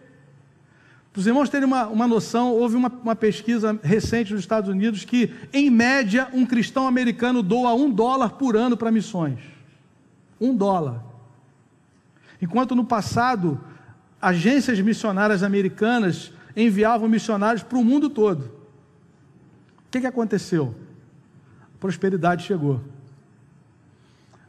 [1.13, 5.05] para os irmãos terem uma, uma noção, houve uma, uma pesquisa recente nos Estados Unidos
[5.05, 9.53] que, em média, um cristão americano doa um dólar por ano para missões
[10.43, 11.03] um dólar.
[12.41, 13.61] Enquanto no passado,
[14.21, 18.45] agências missionárias americanas enviavam missionários para o mundo todo.
[19.79, 20.75] O que, que aconteceu?
[21.75, 22.81] A prosperidade chegou.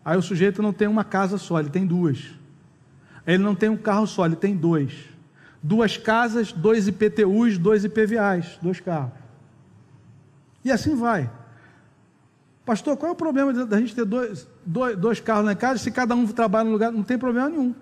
[0.03, 2.31] Aí o sujeito não tem uma casa só, ele tem duas.
[3.25, 4.93] Ele não tem um carro só, ele tem dois.
[5.61, 9.13] Duas casas, dois IPTUs, dois IPVAs, dois carros.
[10.65, 11.29] E assim vai.
[12.65, 15.91] Pastor, qual é o problema da gente ter dois, dois, dois carros na casa se
[15.91, 16.91] cada um trabalha no lugar?
[16.91, 17.75] Não tem problema nenhum.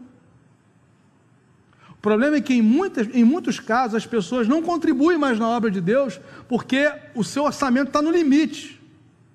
[1.90, 5.48] O problema é que em, muitas, em muitos casos as pessoas não contribuem mais na
[5.48, 8.82] obra de Deus porque o seu orçamento está no limite.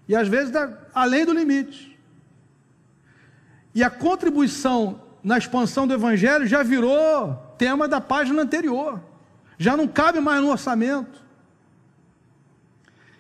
[0.09, 1.97] E às vezes está além do limite.
[3.75, 9.01] E a contribuição na expansão do Evangelho já virou tema da página anterior.
[9.59, 11.25] Já não cabe mais no orçamento.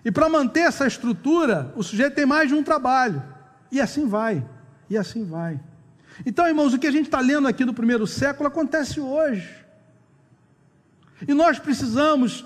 [0.05, 3.23] E para manter essa estrutura, o sujeito tem mais de um trabalho.
[3.71, 4.45] E assim vai.
[4.89, 5.61] E assim vai.
[6.25, 9.49] Então, irmãos, o que a gente está lendo aqui do primeiro século acontece hoje.
[11.27, 12.45] E nós precisamos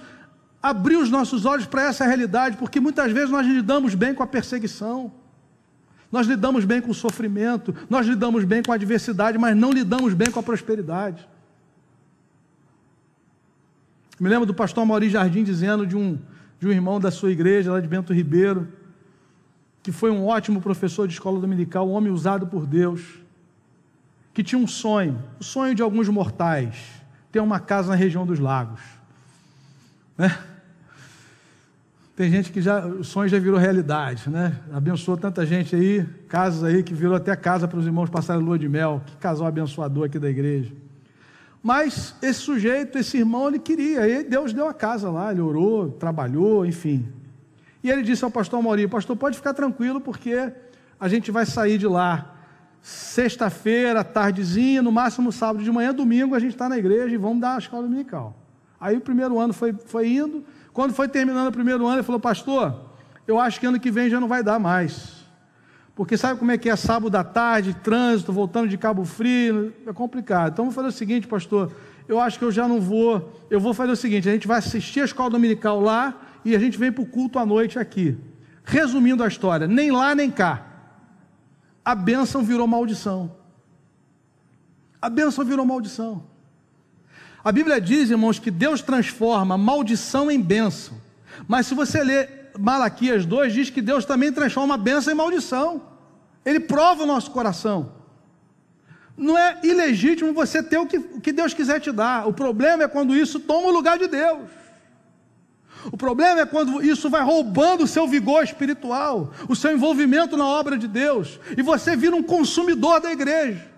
[0.63, 4.27] abrir os nossos olhos para essa realidade, porque muitas vezes nós lidamos bem com a
[4.27, 5.13] perseguição,
[6.13, 10.13] nós lidamos bem com o sofrimento, nós lidamos bem com a adversidade, mas não lidamos
[10.13, 11.27] bem com a prosperidade.
[14.19, 16.19] Me lembro do pastor Mauri Jardim dizendo de um,
[16.59, 18.69] de um irmão da sua igreja, lá de Bento Ribeiro,
[19.83, 23.03] que foi um ótimo professor de escola dominical, um homem usado por Deus,
[24.33, 26.77] que tinha um sonho, o sonho de alguns mortais,
[27.33, 28.81] ter uma casa na região dos lagos.
[30.17, 30.37] Né?
[32.21, 34.55] Tem gente que já, o sonho já virou realidade, né?
[34.71, 38.59] Abençoou tanta gente aí, casas aí que virou até casa para os irmãos passarem lua
[38.59, 39.01] de mel.
[39.07, 40.71] Que casal abençoador aqui da igreja.
[41.63, 45.93] Mas esse sujeito, esse irmão, ele queria, e Deus deu a casa lá, ele orou,
[45.93, 47.09] trabalhou, enfim.
[47.83, 50.53] E ele disse ao pastor Maurício: Pastor, pode ficar tranquilo, porque
[50.99, 52.37] a gente vai sair de lá
[52.83, 57.41] sexta-feira, tardezinha, no máximo sábado de manhã, domingo, a gente está na igreja e vamos
[57.41, 58.37] dar a escola dominical.
[58.81, 62.21] Aí o primeiro ano foi, foi indo, quando foi terminando o primeiro ano, ele falou:
[62.21, 62.91] Pastor,
[63.27, 65.21] eu acho que ano que vem já não vai dar mais.
[65.95, 69.93] Porque sabe como é que é sábado à tarde, trânsito, voltando de Cabo Frio, é
[69.93, 70.53] complicado.
[70.53, 71.71] Então vamos fazer o seguinte, pastor,
[72.09, 74.59] eu acho que eu já não vou, eu vou fazer o seguinte, a gente vai
[74.59, 78.17] assistir a escola dominical lá e a gente vem para o culto à noite aqui.
[78.65, 80.67] Resumindo a história, nem lá nem cá.
[81.85, 83.37] A bênção virou maldição.
[85.01, 86.25] A bênção virou maldição.
[87.43, 90.99] A Bíblia diz, irmãos, que Deus transforma maldição em bênção.
[91.49, 95.83] Mas se você ler Malaquias 2, diz que Deus também transforma bênção em maldição.
[96.45, 97.93] Ele prova o nosso coração.
[99.17, 102.27] Não é ilegítimo você ter o que, o que Deus quiser te dar.
[102.27, 104.49] O problema é quando isso toma o lugar de Deus.
[105.87, 110.47] O problema é quando isso vai roubando o seu vigor espiritual, o seu envolvimento na
[110.47, 113.71] obra de Deus, e você vira um consumidor da igreja.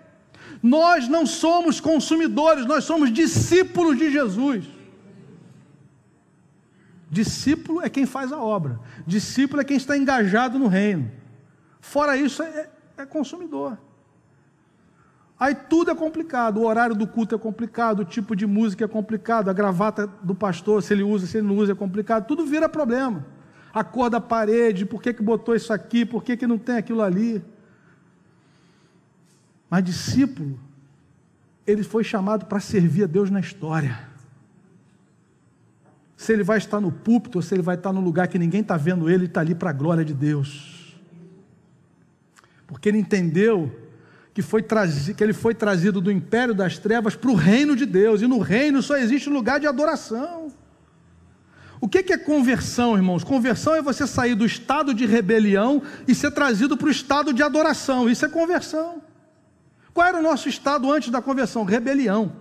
[0.61, 4.65] Nós não somos consumidores, nós somos discípulos de Jesus.
[7.09, 11.11] Discípulo é quem faz a obra, discípulo é quem está engajado no reino.
[11.79, 13.77] Fora isso, é, é consumidor.
[15.39, 18.87] Aí tudo é complicado, o horário do culto é complicado, o tipo de música é
[18.87, 22.45] complicado, a gravata do pastor, se ele usa, se ele não usa, é complicado, tudo
[22.45, 23.25] vira problema.
[23.73, 26.77] A cor da parede, por que, que botou isso aqui, por que, que não tem
[26.77, 27.43] aquilo ali.
[29.69, 30.59] Mas discípulo,
[31.65, 33.99] ele foi chamado para servir a Deus na história.
[36.15, 38.61] Se ele vai estar no púlpito, ou se ele vai estar no lugar que ninguém
[38.61, 40.73] está vendo ele, ele está ali para a glória de Deus
[42.73, 43.71] porque ele entendeu
[44.33, 47.85] que, foi trazido, que ele foi trazido do império das trevas para o reino de
[47.85, 50.51] Deus, e no reino só existe lugar de adoração.
[51.79, 53.23] O que é conversão, irmãos?
[53.23, 57.43] Conversão é você sair do estado de rebelião e ser trazido para o estado de
[57.43, 58.09] adoração.
[58.09, 59.01] Isso é conversão.
[59.93, 61.65] Qual era o nosso estado antes da conversão?
[61.65, 62.31] Rebelião.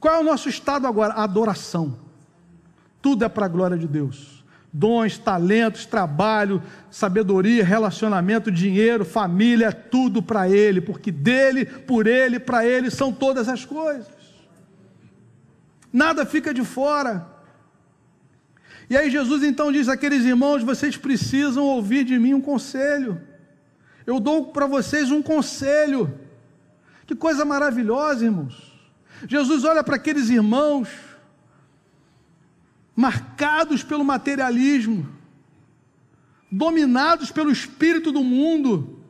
[0.00, 1.14] Qual é o nosso estado agora?
[1.14, 1.98] Adoração.
[3.00, 4.41] Tudo é para a glória de Deus
[4.72, 12.40] dons, talentos, trabalho, sabedoria, relacionamento, dinheiro, família, é tudo para Ele, porque dele, por Ele,
[12.40, 14.06] para Ele são todas as coisas.
[15.92, 17.28] Nada fica de fora.
[18.88, 23.20] E aí Jesus então diz àqueles irmãos: vocês precisam ouvir de mim um conselho.
[24.06, 26.18] Eu dou para vocês um conselho.
[27.06, 28.72] Que coisa maravilhosa, irmãos.
[29.28, 30.88] Jesus olha para aqueles irmãos
[32.94, 35.08] marcados pelo materialismo,
[36.50, 39.00] dominados pelo espírito do mundo,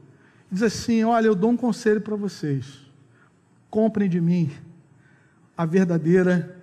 [0.50, 2.66] diz assim: Olha, eu dou um conselho para vocês,
[3.68, 4.50] comprem de mim
[5.56, 6.56] a verdadeira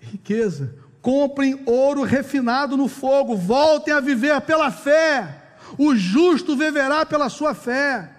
[0.00, 5.42] riqueza, comprem ouro refinado no fogo, voltem a viver pela fé,
[5.78, 8.10] o justo viverá pela sua fé,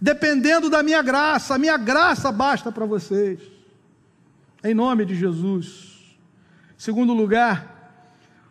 [0.00, 3.40] dependendo da minha graça, a minha graça basta para vocês,
[4.62, 6.16] em nome de Jesus.
[6.76, 7.77] Segundo lugar,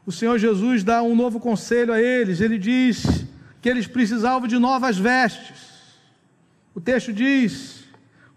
[0.07, 2.39] o Senhor Jesus dá um novo conselho a eles.
[2.39, 3.25] Ele diz
[3.61, 5.57] que eles precisavam de novas vestes.
[6.73, 7.83] O texto diz: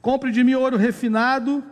[0.02, 1.62] compre de mim ouro refinado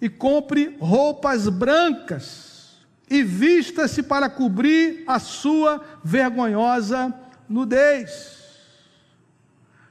[0.00, 7.14] e compre roupas brancas e vista-se para cobrir a sua vergonhosa
[7.48, 8.42] nudez.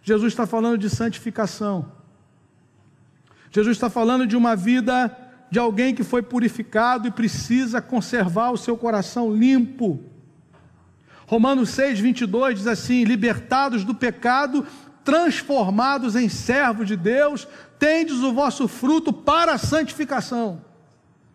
[0.03, 1.89] Jesus está falando de santificação.
[3.49, 8.57] Jesus está falando de uma vida de alguém que foi purificado e precisa conservar o
[8.57, 10.03] seu coração limpo.
[11.27, 14.65] Romanos 6, 22 diz assim: libertados do pecado,
[15.03, 20.61] transformados em servos de Deus, tendes o vosso fruto para a santificação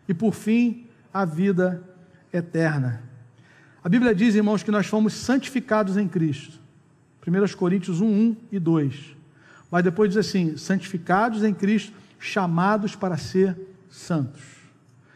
[0.09, 1.83] e, por fim, a vida
[2.33, 3.03] eterna.
[3.83, 6.61] A Bíblia diz, irmãos, que nós fomos santificados em Cristo.
[7.27, 9.17] 1 Coríntios 1, 1 e 2.
[9.71, 13.57] Mas depois diz assim: santificados em Cristo, chamados para ser
[13.91, 14.41] santos.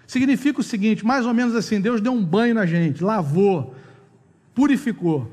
[0.06, 3.74] Significa o seguinte, mais ou menos assim: Deus deu um banho na gente, lavou,
[4.54, 5.32] purificou.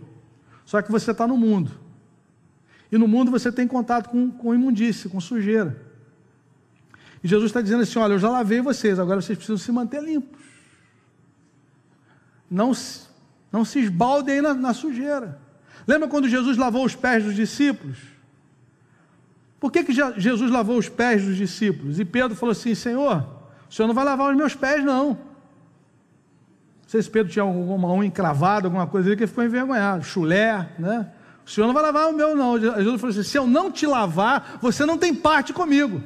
[0.66, 1.72] Só que você está no mundo.
[2.92, 5.92] E no mundo você tem contato com, com imundície, com sujeira.
[7.24, 10.02] E Jesus está dizendo assim: olha, eu já lavei vocês, agora vocês precisam se manter
[10.02, 10.40] limpos.
[12.50, 12.72] Não,
[13.52, 15.40] não se esbaldem aí na, na sujeira.
[15.88, 17.98] Lembra quando Jesus lavou os pés dos discípulos?
[19.62, 22.00] Por que, que Jesus lavou os pés dos discípulos?
[22.00, 23.24] E Pedro falou assim: Senhor,
[23.70, 25.10] o senhor não vai lavar os meus pés, não.
[25.10, 25.18] Não
[26.88, 30.68] sei se Pedro tinha alguma unha encravada, alguma coisa ali que ele ficou envergonhado, chulé,
[30.80, 31.12] né?
[31.46, 32.60] O senhor não vai lavar o meu, não.
[32.60, 36.02] Jesus falou assim: se eu não te lavar, você não tem parte comigo.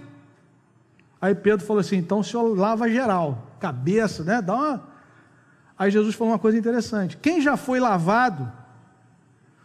[1.22, 4.42] Aí Pedro falou assim: então o senhor lava geral, cabeça, né?
[4.42, 4.84] Dá uma.
[5.80, 8.52] Aí Jesus falou uma coisa interessante: quem já foi lavado,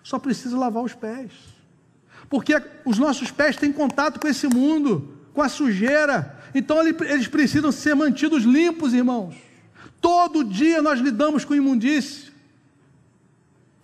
[0.00, 1.59] só precisa lavar os pés.
[2.30, 6.38] Porque os nossos pés têm contato com esse mundo, com a sujeira.
[6.54, 9.34] Então eles precisam ser mantidos limpos, irmãos.
[10.00, 12.30] Todo dia nós lidamos com imundície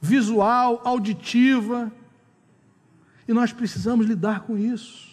[0.00, 1.90] visual, auditiva,
[3.26, 5.06] e nós precisamos lidar com isso.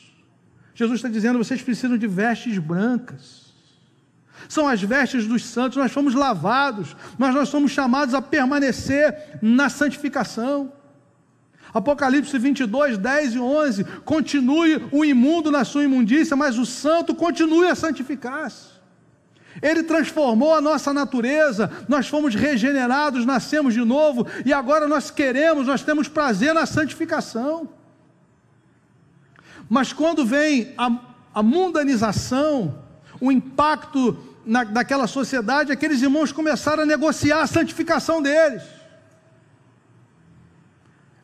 [0.76, 3.44] Jesus está dizendo: vocês precisam de vestes brancas.
[4.50, 9.70] São as vestes dos santos, nós fomos lavados, mas nós somos chamados a permanecer na
[9.70, 10.72] santificação.
[11.74, 13.84] Apocalipse 22, 10 e 11.
[14.06, 18.74] Continue o imundo na sua imundícia, mas o santo continue a santificar-se.
[19.62, 25.68] Ele transformou a nossa natureza, nós fomos regenerados, nascemos de novo e agora nós queremos,
[25.68, 27.70] nós temos prazer na santificação.
[29.70, 30.92] Mas quando vem a,
[31.34, 32.80] a mundanização,
[33.22, 38.64] o impacto na, daquela sociedade, aqueles irmãos começaram a negociar a santificação deles.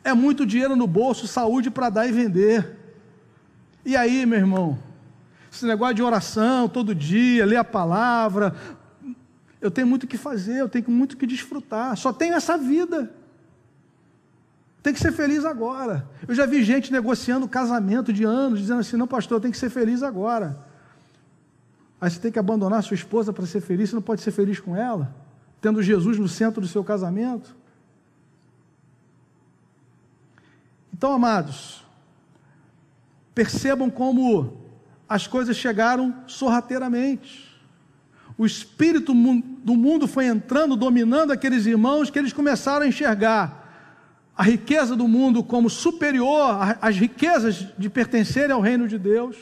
[0.03, 2.77] É muito dinheiro no bolso, saúde para dar e vender.
[3.85, 4.79] E aí, meu irmão,
[5.51, 8.55] esse negócio de oração todo dia, ler a palavra.
[9.59, 11.97] Eu tenho muito o que fazer, eu tenho muito o que desfrutar.
[11.97, 13.11] Só tenho essa vida.
[14.81, 16.07] Tem que ser feliz agora.
[16.27, 19.69] Eu já vi gente negociando casamento de anos, dizendo assim: não, pastor, tem que ser
[19.69, 20.57] feliz agora.
[21.99, 24.59] Aí você tem que abandonar sua esposa para ser feliz, você não pode ser feliz
[24.59, 25.13] com ela,
[25.59, 27.53] tendo Jesus no centro do seu casamento.
[30.99, 31.81] Então, amados,
[33.33, 34.65] percebam como
[35.07, 37.57] as coisas chegaram sorrateiramente.
[38.37, 43.95] O espírito do mundo foi entrando, dominando aqueles irmãos, que eles começaram a enxergar
[44.35, 49.37] a riqueza do mundo como superior às riquezas de pertencer ao reino de Deus,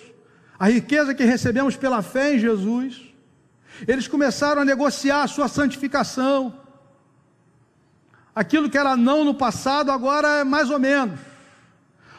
[0.59, 3.01] a riqueza que recebemos pela fé em Jesus.
[3.87, 6.53] Eles começaram a negociar a sua santificação.
[8.35, 11.19] Aquilo que era não no passado, agora é mais ou menos.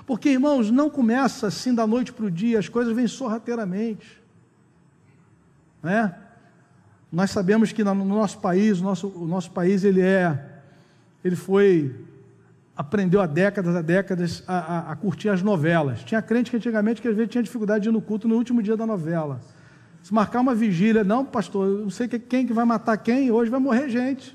[0.08, 4.18] Porque, irmãos, não começa assim da noite para o dia, as coisas vêm sorrateiramente.
[5.82, 6.14] Né?
[7.12, 10.62] Nós sabemos que no nosso país, o nosso, o nosso país ele é,
[11.22, 11.94] ele foi,
[12.74, 16.02] aprendeu há décadas, há décadas a, a, a, curtir as novelas.
[16.02, 18.62] Tinha crente que antigamente que às vezes tinha dificuldade de ir no culto no último
[18.62, 19.42] dia da novela.
[20.02, 23.50] Se marcar uma vigília, não, pastor, eu não sei quem que vai matar quem, hoje
[23.50, 24.34] vai morrer gente,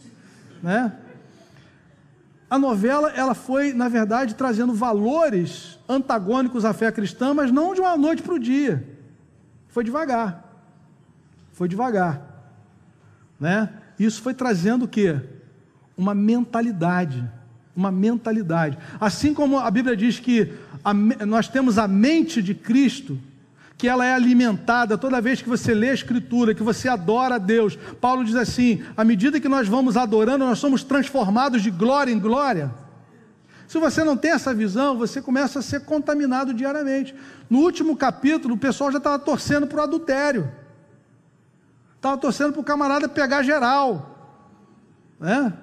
[0.62, 0.94] né?
[2.54, 7.82] A novela ela foi, na verdade, trazendo valores antagônicos à fé cristã, mas não de
[7.82, 8.88] uma noite para o dia.
[9.70, 10.54] Foi devagar.
[11.54, 12.22] Foi devagar.
[13.40, 13.70] Né?
[13.98, 15.20] Isso foi trazendo o quê?
[15.98, 17.28] Uma mentalidade.
[17.76, 18.78] Uma mentalidade.
[19.02, 20.54] Assim como a Bíblia diz que
[20.86, 23.18] a, nós temos a mente de Cristo,
[23.78, 27.38] que ela é alimentada toda vez que você lê a Escritura, que você adora a
[27.38, 27.78] Deus.
[28.00, 32.20] Paulo diz assim: à medida que nós vamos adorando, nós somos transformados de glória em
[32.20, 32.72] glória.
[33.68, 37.16] Se você não tem essa visão, você começa a ser contaminado diariamente.
[37.50, 40.52] No último capítulo, o pessoal já estava torcendo para o adultério,
[41.96, 44.40] estava torcendo para o camarada pegar geral,
[45.20, 45.54] né?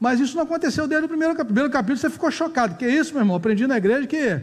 [0.00, 1.54] Mas isso não aconteceu desde o primeiro capítulo.
[1.54, 2.76] primeiro capítulo você ficou chocado.
[2.76, 3.36] Que é isso, meu irmão?
[3.36, 4.42] Aprendi na igreja que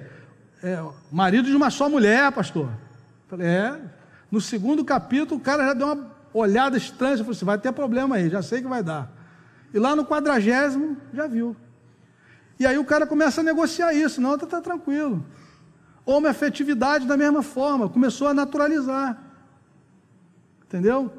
[0.63, 2.69] é, marido de uma só mulher, pastor.
[3.27, 3.79] Falei, é.
[4.29, 7.17] No segundo capítulo, o cara já deu uma olhada estranha.
[7.17, 9.11] Falei assim, vai ter problema aí, já sei que vai dar.
[9.73, 11.55] E lá no quadragésimo, já viu.
[12.59, 14.21] E aí o cara começa a negociar isso.
[14.21, 15.25] Não, está tá tranquilo.
[16.05, 19.19] Homem afetividade da mesma forma, começou a naturalizar.
[20.65, 21.11] Entendeu?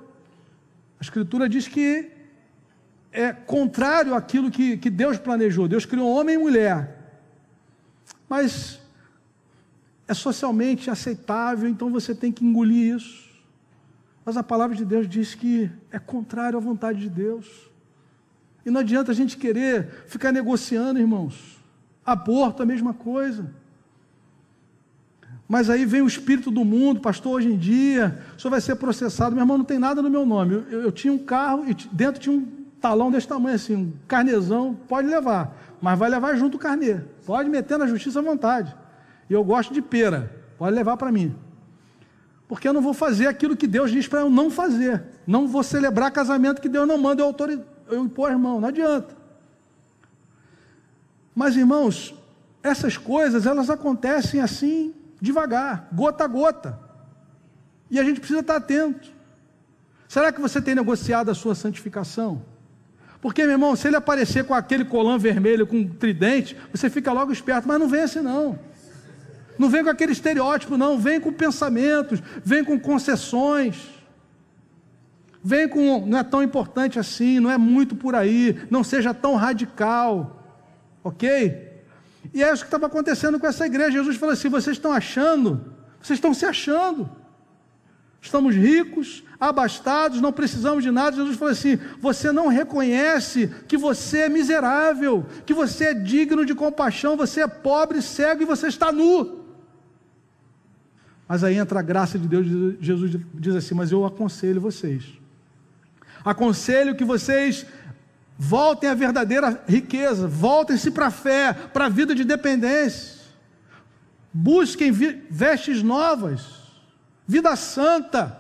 [1.01, 2.11] A Escritura diz que
[3.11, 5.67] é contrário àquilo que, que Deus planejou.
[5.67, 6.99] Deus criou homem e mulher.
[8.29, 8.82] Mas
[10.07, 13.31] é socialmente aceitável, então você tem que engolir isso.
[14.25, 17.71] Mas a palavra de Deus diz que é contrário à vontade de Deus.
[18.65, 21.59] E não adianta a gente querer ficar negociando, irmãos.
[22.05, 23.51] Aborto, a mesma coisa.
[25.49, 28.77] Mas aí vem o espírito do mundo, pastor, hoje em dia, o senhor vai ser
[28.77, 29.35] processado.
[29.35, 30.55] Meu irmão, não tem nada no meu nome.
[30.55, 32.47] Eu, eu, eu tinha um carro e dentro tinha um
[32.81, 35.57] talão desse tamanho assim, um carnezão, pode levar.
[35.81, 37.01] Mas vai levar junto o carnê.
[37.27, 38.75] Pode meter na justiça à vontade.
[39.33, 40.31] E eu gosto de pera.
[40.59, 41.35] Pode levar para mim.
[42.47, 45.03] Porque eu não vou fazer aquilo que Deus diz para eu não fazer.
[45.27, 47.49] Não vou celebrar casamento que Deus não manda eu, autor...
[47.91, 48.61] eu impor, irmão.
[48.61, 49.17] Não adianta.
[51.35, 52.15] Mas, irmãos,
[52.63, 56.79] essas coisas, elas acontecem assim, devagar, gota a gota.
[57.91, 59.11] E a gente precisa estar atento.
[60.07, 62.43] Será que você tem negociado a sua santificação?
[63.23, 67.11] Porque, meu irmão, se ele aparecer com aquele colã vermelho, com um tridente, você fica
[67.15, 68.59] logo esperto, mas não vem assim não.
[69.63, 73.77] Não vem com aquele estereótipo, não, vem com pensamentos, vem com concessões.
[75.41, 79.37] Vem com, não é tão importante assim, não é muito por aí, não seja tão
[79.37, 80.43] radical.
[81.05, 81.85] Ok?
[82.35, 83.99] E é isso que estava acontecendo com essa igreja.
[83.99, 87.09] Jesus falou assim: vocês estão achando, vocês estão se achando.
[88.21, 91.15] Estamos ricos, abastados, não precisamos de nada.
[91.15, 96.53] Jesus falou assim: você não reconhece que você é miserável, que você é digno de
[96.53, 99.42] compaixão, você é pobre, cego e você está nu.
[101.33, 102.47] Mas aí entra a graça de Deus,
[102.79, 105.03] Jesus diz assim: Mas eu aconselho vocês.
[106.23, 107.65] Aconselho que vocês
[108.37, 113.23] voltem à verdadeira riqueza, voltem-se para a fé, para a vida de dependência.
[114.31, 116.43] Busquem vestes novas,
[117.27, 118.39] vida santa,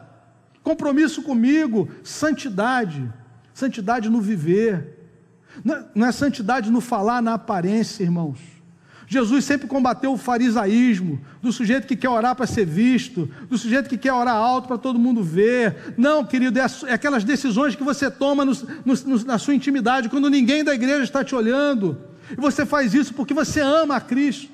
[0.63, 3.11] compromisso comigo, santidade,
[3.55, 4.99] santidade no viver.
[5.95, 8.52] Não é santidade no falar, na aparência, irmãos.
[9.07, 13.89] Jesus sempre combateu o farisaísmo, do sujeito que quer orar para ser visto, do sujeito
[13.89, 15.95] que quer orar alto para todo mundo ver.
[15.97, 18.53] Não, querido, é, é aquelas decisões que você toma no,
[18.85, 21.99] no, na sua intimidade, quando ninguém da igreja está te olhando.
[22.31, 24.51] E você faz isso porque você ama a Cristo.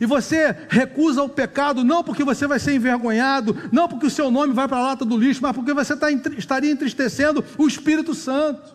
[0.00, 4.30] E você recusa o pecado, não porque você vai ser envergonhado, não porque o seu
[4.30, 8.14] nome vai para a lata do lixo, mas porque você está, estaria entristecendo o Espírito
[8.14, 8.74] Santo,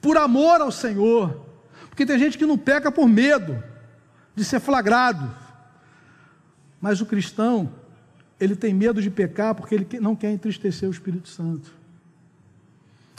[0.00, 1.51] por amor ao Senhor.
[1.92, 3.62] Porque tem gente que não peca por medo
[4.34, 5.30] de ser flagrado.
[6.80, 7.70] Mas o cristão,
[8.40, 11.70] ele tem medo de pecar porque ele não quer entristecer o Espírito Santo.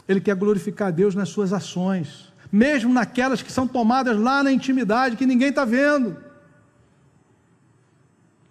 [0.08, 5.14] Ele quer glorificar Deus nas suas ações, mesmo naquelas que são tomadas lá na intimidade,
[5.14, 6.16] que ninguém está vendo.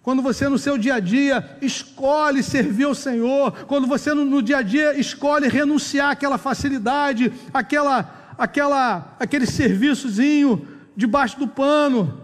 [0.02, 4.40] Quando você no seu dia a dia escolhe servir ao Senhor, quando você no, no
[4.40, 10.66] dia a dia escolhe renunciar àquela facilidade, àquela aquela, aquele serviçozinho
[10.96, 12.20] debaixo do pano,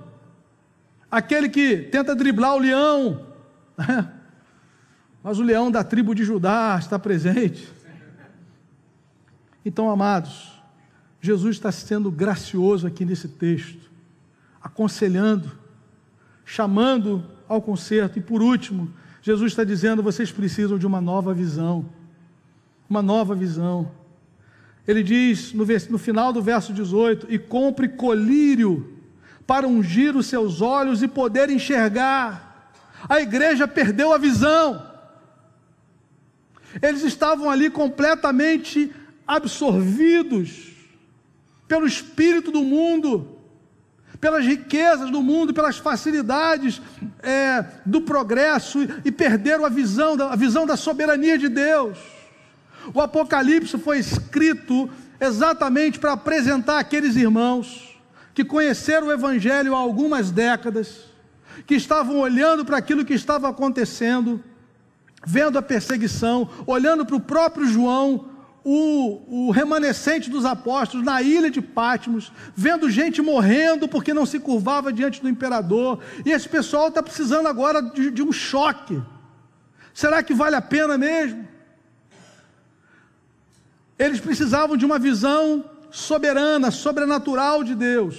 [1.11, 3.27] aquele que tenta driblar o leão,
[5.23, 7.73] mas o leão da tribo de Judá está presente.
[9.65, 10.61] Então, amados,
[11.21, 13.91] Jesus está sendo gracioso aqui nesse texto,
[14.63, 15.51] aconselhando,
[16.45, 18.91] chamando ao conserto, e por último,
[19.23, 21.87] Jesus está dizendo: vocês precisam de uma nova visão,
[22.89, 23.91] uma nova visão.
[24.91, 28.99] Ele diz no, no final do verso 18: E compre colírio
[29.47, 32.72] para ungir os seus olhos e poder enxergar.
[33.09, 34.84] A igreja perdeu a visão.
[36.82, 38.93] Eles estavam ali completamente
[39.24, 40.72] absorvidos
[41.68, 43.38] pelo espírito do mundo,
[44.20, 46.82] pelas riquezas do mundo, pelas facilidades
[47.22, 52.20] é, do progresso e perderam a visão, a visão da soberania de Deus.
[52.93, 57.99] O Apocalipse foi escrito exatamente para apresentar aqueles irmãos
[58.34, 61.05] que conheceram o Evangelho há algumas décadas,
[61.66, 64.43] que estavam olhando para aquilo que estava acontecendo,
[65.26, 68.26] vendo a perseguição, olhando para o próprio João,
[68.62, 74.38] o, o, remanescente dos apóstolos na ilha de Patmos, vendo gente morrendo porque não se
[74.38, 79.01] curvava diante do imperador, e esse pessoal está precisando agora de, de um choque.
[79.95, 81.47] Será que vale a pena mesmo?
[84.01, 88.16] Eles precisavam de uma visão soberana, sobrenatural de Deus,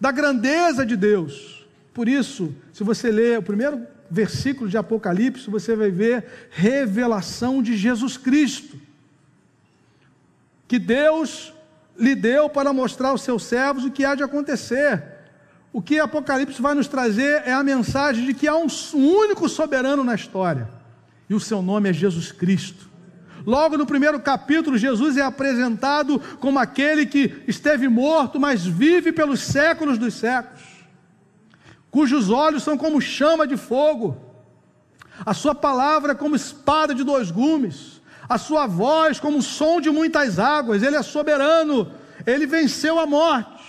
[0.00, 1.64] da grandeza de Deus.
[1.94, 7.76] Por isso, se você ler o primeiro versículo de Apocalipse, você vai ver revelação de
[7.76, 8.76] Jesus Cristo.
[10.66, 11.54] Que Deus
[11.96, 15.04] lhe deu para mostrar aos seus servos o que há de acontecer.
[15.72, 20.02] O que Apocalipse vai nos trazer é a mensagem de que há um único soberano
[20.02, 20.68] na história.
[21.30, 22.91] e o seu nome é Jesus Cristo.
[23.46, 29.40] Logo no primeiro capítulo, Jesus é apresentado como aquele que esteve morto, mas vive pelos
[29.40, 30.62] séculos dos séculos,
[31.90, 34.16] cujos olhos são como chama de fogo,
[35.24, 40.38] a sua palavra como espada de dois gumes, a sua voz como som de muitas
[40.38, 41.92] águas, ele é soberano,
[42.26, 43.62] ele venceu a morte.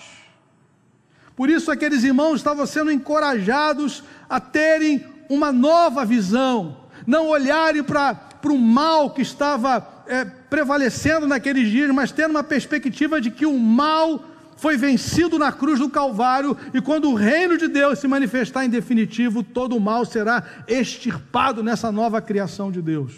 [1.35, 8.32] Por isso, aqueles irmãos estavam sendo encorajados a terem uma nova visão, não olharem para
[8.51, 13.57] o mal que estava é, prevalecendo naqueles dias, mas tendo uma perspectiva de que o
[13.57, 14.23] mal
[14.57, 18.69] foi vencido na cruz do Calvário, e quando o reino de Deus se manifestar em
[18.69, 23.13] definitivo, todo o mal será extirpado nessa nova criação de Deus.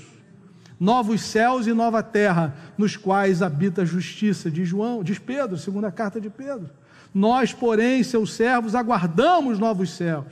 [0.80, 5.92] Novos céus e nova terra, nos quais habita a justiça, diz João, diz Pedro, segunda
[5.92, 6.70] carta de Pedro.
[7.14, 10.26] Nós, porém, seus servos, aguardamos novos céus.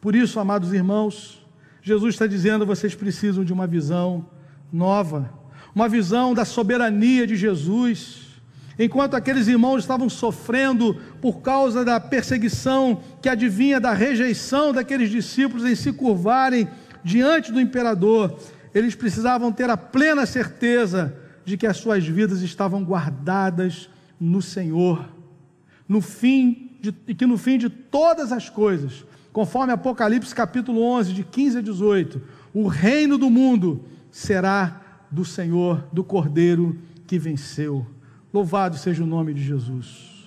[0.00, 1.43] Por isso, amados irmãos,
[1.84, 4.26] Jesus está dizendo: vocês precisam de uma visão
[4.72, 5.30] nova,
[5.74, 8.22] uma visão da soberania de Jesus.
[8.78, 15.64] Enquanto aqueles irmãos estavam sofrendo por causa da perseguição que adivinha da rejeição daqueles discípulos
[15.64, 16.66] em se curvarem
[17.04, 18.36] diante do imperador,
[18.74, 21.14] eles precisavam ter a plena certeza
[21.44, 25.06] de que as suas vidas estavam guardadas no Senhor,
[25.86, 29.04] no fim de, e que no fim de todas as coisas,
[29.34, 32.22] conforme Apocalipse capítulo 11, de 15 a 18,
[32.54, 34.80] o reino do mundo será
[35.10, 37.84] do Senhor, do Cordeiro que venceu.
[38.32, 40.24] Louvado seja o nome de Jesus.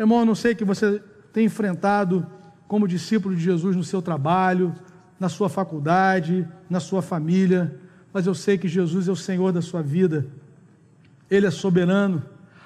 [0.00, 0.98] Irmão, eu não sei que você
[1.30, 2.26] tem enfrentado
[2.66, 4.74] como discípulo de Jesus no seu trabalho,
[5.20, 7.78] na sua faculdade, na sua família,
[8.14, 10.26] mas eu sei que Jesus é o Senhor da sua vida,
[11.30, 12.22] Ele é soberano,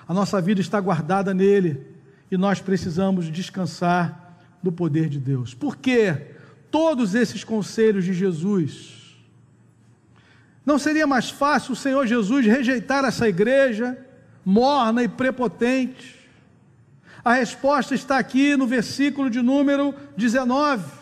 [0.07, 1.85] a nossa vida está guardada nele
[2.31, 4.26] e nós precisamos descansar
[4.63, 5.55] do poder de Deus.
[5.55, 6.15] Por que
[6.71, 9.17] todos esses conselhos de Jesus?
[10.65, 13.97] Não seria mais fácil o Senhor Jesus rejeitar essa igreja
[14.45, 16.17] morna e prepotente?
[17.25, 20.93] A resposta está aqui no versículo de número 19.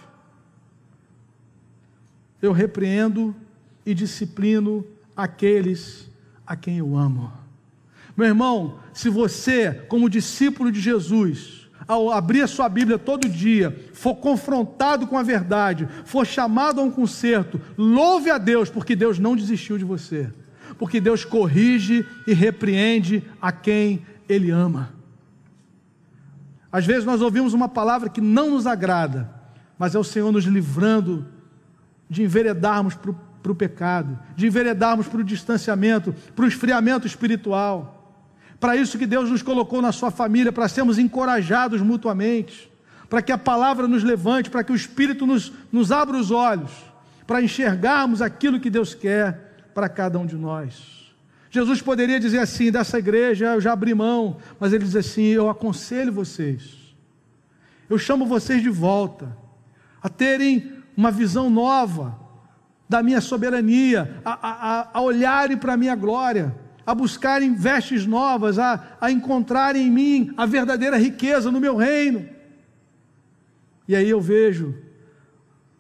[2.41, 3.35] Eu repreendo
[3.85, 4.87] e disciplino
[5.17, 6.09] aqueles
[6.47, 7.33] a quem eu amo.
[8.17, 13.91] Meu irmão, se você, como discípulo de Jesus, ao abrir a sua Bíblia todo dia,
[13.93, 19.19] for confrontado com a verdade, for chamado a um conserto, louve a Deus, porque Deus
[19.19, 20.31] não desistiu de você,
[20.79, 24.93] porque Deus corrige e repreende a quem Ele ama.
[26.73, 29.31] Às vezes nós ouvimos uma palavra que não nos agrada,
[29.79, 31.27] mas é o Senhor nos livrando
[32.09, 37.94] de enveredarmos para o pecado, de enveredarmos para o distanciamento, para o esfriamento espiritual.
[38.59, 42.71] Para isso que Deus nos colocou na sua família, para sermos encorajados mutuamente,
[43.09, 46.71] para que a palavra nos levante, para que o Espírito nos, nos abra os olhos,
[47.27, 51.13] para enxergarmos aquilo que Deus quer para cada um de nós.
[51.51, 55.49] Jesus poderia dizer assim: dessa igreja eu já abri mão, mas ele diz assim: eu
[55.49, 56.95] aconselho vocês,
[57.89, 59.37] eu chamo vocês de volta,
[60.03, 62.19] a terem uma visão nova
[62.89, 68.59] da minha soberania, a, a, a olharem para a minha glória a buscarem vestes novas,
[68.59, 72.29] a, a encontrarem em mim a verdadeira riqueza no meu reino.
[73.87, 74.75] E aí eu vejo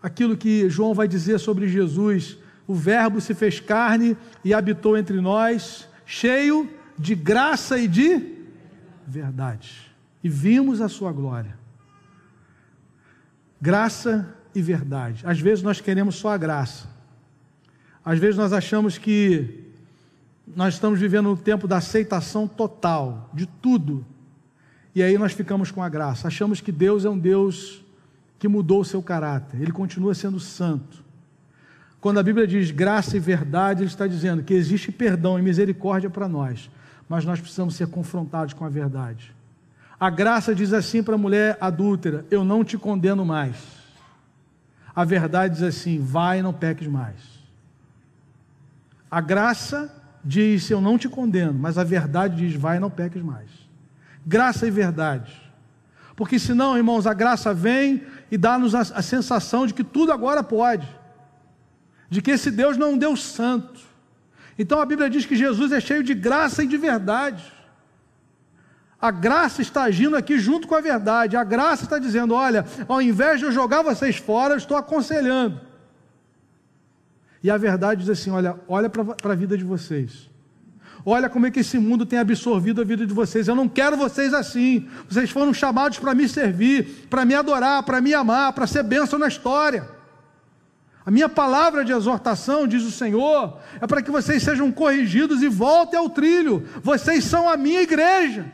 [0.02, 5.20] aquilo que João vai dizer sobre Jesus: o Verbo se fez carne e habitou entre
[5.20, 8.34] nós, cheio de graça e de
[9.06, 9.92] verdade.
[10.22, 11.58] E vimos a sua glória.
[13.60, 15.22] Graça e verdade.
[15.26, 16.86] Às vezes nós queremos só a graça.
[18.04, 19.63] Às vezes nós achamos que
[20.46, 24.04] nós estamos vivendo um tempo da aceitação total de tudo.
[24.94, 26.28] E aí nós ficamos com a graça.
[26.28, 27.82] Achamos que Deus é um Deus
[28.38, 29.60] que mudou o seu caráter.
[29.60, 31.02] Ele continua sendo santo.
[32.00, 36.10] Quando a Bíblia diz graça e verdade, ele está dizendo que existe perdão e misericórdia
[36.10, 36.70] para nós,
[37.08, 39.34] mas nós precisamos ser confrontados com a verdade.
[39.98, 43.56] A graça diz assim para a mulher adúltera: Eu não te condeno mais.
[44.94, 47.16] A verdade diz assim: Vai e não peques mais.
[49.10, 49.90] A graça
[50.24, 53.50] diz: Eu não te condeno, mas a verdade diz: Vai, não peques mais.
[54.26, 55.44] Graça e verdade.
[56.16, 60.42] Porque senão, irmãos, a graça vem e dá-nos a, a, sensação de que tudo agora
[60.42, 60.88] pode,
[62.08, 63.80] de que esse Deus não é um Deus santo.
[64.58, 67.52] Então a Bíblia diz que Jesus é cheio de graça e de verdade.
[69.00, 71.36] A graça está agindo aqui junto com a verdade.
[71.36, 75.60] A graça está dizendo: olha, ao invés de eu jogar vocês fora, eu estou aconselhando.
[77.44, 80.30] E a verdade diz assim: olha, olha para a vida de vocês.
[81.04, 83.46] Olha como é que esse mundo tem absorvido a vida de vocês.
[83.46, 84.88] Eu não quero vocês assim.
[85.06, 89.18] Vocês foram chamados para me servir, para me adorar, para me amar, para ser bênção
[89.18, 89.86] na história.
[91.04, 95.48] A minha palavra de exortação, diz o Senhor, é para que vocês sejam corrigidos e
[95.48, 96.66] voltem ao trilho.
[96.82, 98.50] Vocês são a minha igreja.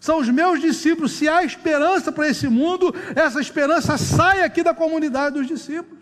[0.00, 1.12] São os meus discípulos.
[1.12, 5.97] Se há esperança para esse mundo, essa esperança sai aqui da comunidade dos discípulos.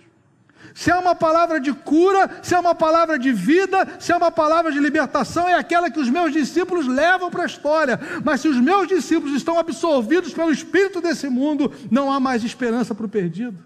[0.76, 4.30] Se é uma palavra de cura, se é uma palavra de vida, se é uma
[4.30, 7.98] palavra de libertação, é aquela que os meus discípulos levam para a história.
[8.22, 12.94] Mas se os meus discípulos estão absorvidos pelo espírito desse mundo, não há mais esperança
[12.94, 13.58] para o perdido.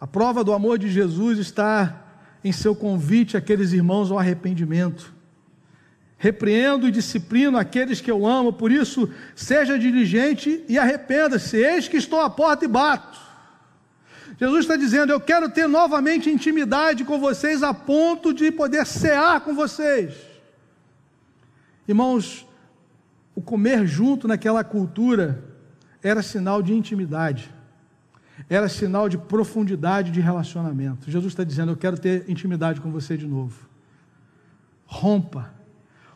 [0.00, 2.04] A prova do amor de Jesus está
[2.42, 5.13] em seu convite àqueles irmãos ao arrependimento.
[6.24, 11.58] Repreendo e disciplino aqueles que eu amo, por isso, seja diligente e arrependa-se.
[11.58, 13.20] Eis que estou à porta e bato.
[14.40, 19.42] Jesus está dizendo: Eu quero ter novamente intimidade com vocês, a ponto de poder cear
[19.42, 20.14] com vocês.
[21.86, 22.48] Irmãos,
[23.34, 25.44] o comer junto naquela cultura
[26.02, 27.52] era sinal de intimidade,
[28.48, 31.10] era sinal de profundidade de relacionamento.
[31.10, 33.68] Jesus está dizendo: Eu quero ter intimidade com você de novo.
[34.86, 35.52] Rompa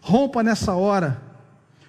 [0.00, 1.28] Rompa nessa hora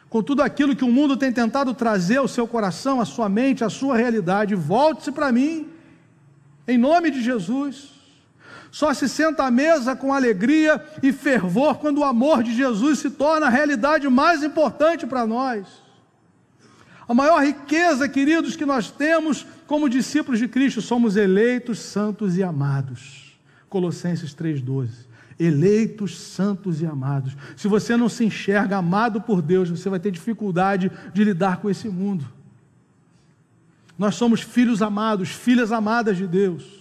[0.10, 3.64] com tudo aquilo que o mundo tem tentado trazer ao seu coração, à sua mente,
[3.64, 4.56] à sua realidade.
[4.56, 5.70] Volte-se para mim,
[6.68, 7.92] em nome de Jesus.
[8.72, 13.12] Só se senta à mesa com alegria e fervor quando o amor de Jesus se
[13.12, 15.68] torna a realidade mais importante para nós.
[17.08, 22.44] A maior riqueza, queridos, que nós temos como discípulos de Cristo, somos eleitos, santos e
[22.44, 23.38] amados.
[23.68, 25.09] Colossenses 3,12
[25.40, 27.36] eleitos, santos e amados.
[27.56, 31.70] Se você não se enxerga amado por Deus, você vai ter dificuldade de lidar com
[31.70, 32.28] esse mundo.
[33.98, 36.80] Nós somos filhos amados, filhas amadas de Deus.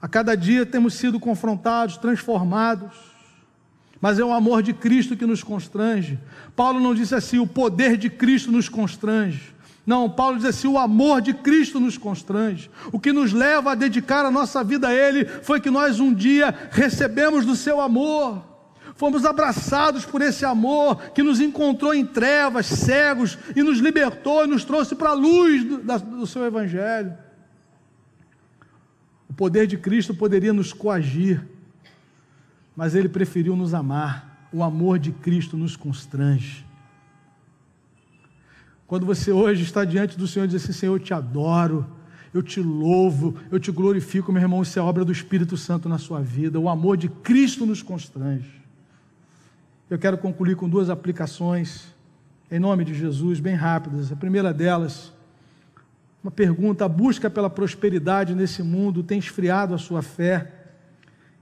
[0.00, 2.92] A cada dia temos sido confrontados, transformados,
[4.00, 6.18] mas é o amor de Cristo que nos constrange.
[6.54, 9.53] Paulo não disse assim: o poder de Cristo nos constrange.
[9.86, 12.70] Não, Paulo diz assim: o amor de Cristo nos constrange.
[12.90, 16.12] O que nos leva a dedicar a nossa vida a Ele foi que nós um
[16.12, 18.42] dia recebemos do seu amor,
[18.96, 24.48] fomos abraçados por esse amor que nos encontrou em trevas, cegos, e nos libertou e
[24.48, 27.12] nos trouxe para a luz do, do seu Evangelho.
[29.28, 31.46] O poder de Cristo poderia nos coagir,
[32.74, 34.32] mas Ele preferiu nos amar.
[34.52, 36.64] O amor de Cristo nos constrange.
[38.86, 41.86] Quando você hoje está diante do Senhor e diz assim: Senhor, eu te adoro,
[42.32, 45.98] eu te louvo, eu te glorifico, meu irmão, isso é obra do Espírito Santo na
[45.98, 46.60] sua vida.
[46.60, 48.62] O amor de Cristo nos constrange.
[49.88, 51.86] Eu quero concluir com duas aplicações,
[52.50, 54.10] em nome de Jesus, bem rápidas.
[54.12, 55.12] A primeira delas,
[56.22, 60.50] uma pergunta: a busca pela prosperidade nesse mundo tem esfriado a sua fé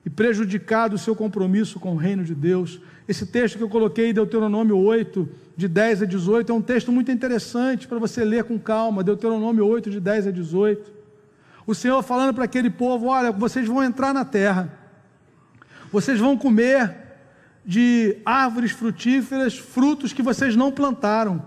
[0.05, 2.81] e prejudicado o seu compromisso com o reino de Deus?
[3.09, 7.11] Esse texto que eu coloquei, Deuteronômio 8, de 10 a 18, é um texto muito
[7.11, 9.03] interessante para você ler com calma.
[9.03, 10.93] Deuteronômio 8, de 10 a 18.
[11.67, 14.73] O Senhor falando para aquele povo: olha, vocês vão entrar na terra,
[15.91, 16.97] vocês vão comer
[17.65, 21.45] de árvores frutíferas, frutos que vocês não plantaram.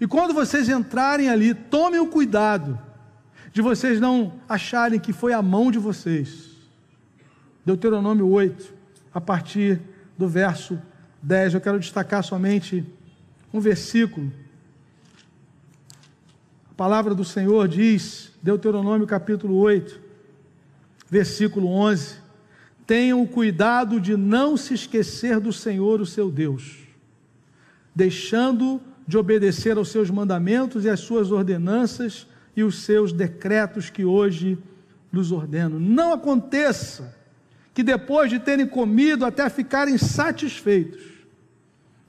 [0.00, 2.78] E quando vocês entrarem ali, tomem o cuidado
[3.52, 6.50] de vocês não acharem que foi a mão de vocês.
[7.64, 8.72] Deuteronômio 8,
[9.12, 9.80] a partir
[10.18, 10.78] do verso
[11.22, 11.54] 10.
[11.54, 12.84] Eu quero destacar somente
[13.54, 14.32] um versículo.
[16.70, 19.98] A palavra do Senhor diz, Deuteronômio capítulo 8,
[21.08, 22.16] versículo 11:
[22.86, 26.78] Tenham cuidado de não se esquecer do Senhor, o seu Deus,
[27.94, 34.04] deixando de obedecer aos seus mandamentos e às suas ordenanças e os seus decretos que
[34.04, 34.58] hoje
[35.10, 35.80] nos ordeno.
[35.80, 37.16] Não aconteça
[37.78, 41.00] que depois de terem comido até ficarem satisfeitos,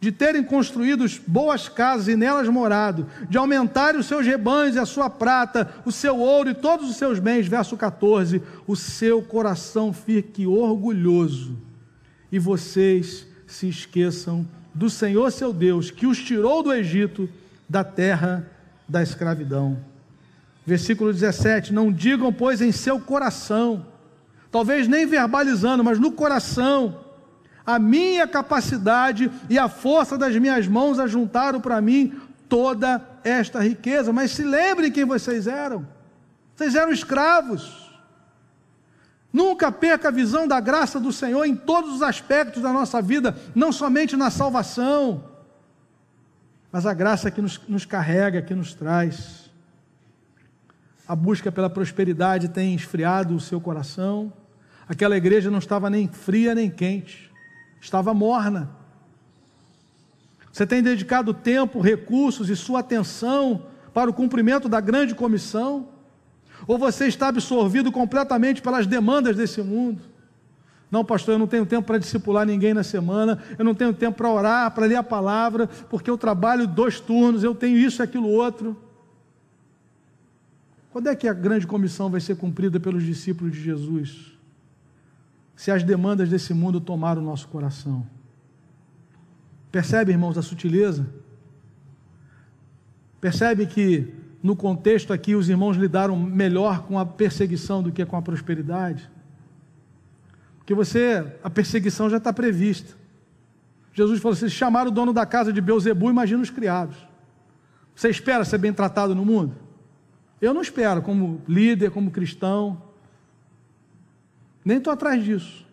[0.02, 4.86] de terem construído boas casas e nelas morado, de aumentarem os seus rebanhos e a
[4.88, 9.94] sua prata, o seu ouro e todos os seus bens, verso 14, o seu coração
[9.94, 11.56] fique orgulhoso
[12.32, 17.30] e vocês se esqueçam do Senhor seu Deus, que os tirou do Egito,
[17.70, 18.44] da terra
[18.88, 19.78] da escravidão.
[20.66, 23.86] Versículo 17: Não digam, pois, em seu coração,
[24.52, 27.06] talvez nem verbalizando, mas no coração,
[27.66, 34.12] a minha capacidade e a força das minhas mãos ajuntaram para mim toda esta riqueza.
[34.12, 35.88] Mas se lembrem quem vocês eram.
[36.56, 37.90] Vocês eram escravos.
[39.32, 43.38] Nunca perca a visão da graça do Senhor em todos os aspectos da nossa vida,
[43.54, 45.24] não somente na salvação,
[46.72, 49.39] mas a graça que nos, nos carrega, que nos traz.
[51.10, 54.32] A busca pela prosperidade tem esfriado o seu coração.
[54.88, 57.32] Aquela igreja não estava nem fria nem quente,
[57.82, 58.70] estava morna.
[60.52, 65.88] Você tem dedicado tempo, recursos e sua atenção para o cumprimento da grande comissão?
[66.68, 70.04] Ou você está absorvido completamente pelas demandas desse mundo?
[70.92, 74.18] Não, pastor, eu não tenho tempo para discipular ninguém na semana, eu não tenho tempo
[74.18, 78.04] para orar, para ler a palavra, porque eu trabalho dois turnos, eu tenho isso e
[78.04, 78.89] aquilo outro.
[80.92, 84.38] Quando é que a grande comissão vai ser cumprida pelos discípulos de Jesus?
[85.56, 88.06] Se as demandas desse mundo tomaram o nosso coração.
[89.72, 91.06] Percebe, irmãos, a sutileza?
[93.22, 98.16] Percebe que no contexto aqui os irmãos lidaram melhor com a perseguição do que com
[98.16, 99.10] a prosperidade?
[100.70, 102.94] que você, a perseguição já está prevista.
[103.92, 106.96] Jesus falou: se chamaram o dono da casa de Beuzebu, imagina os criados.
[107.96, 109.56] Você espera ser bem tratado no mundo?
[110.42, 112.82] Eu não espero, como líder, como cristão.
[114.64, 115.66] Nem estou atrás disso.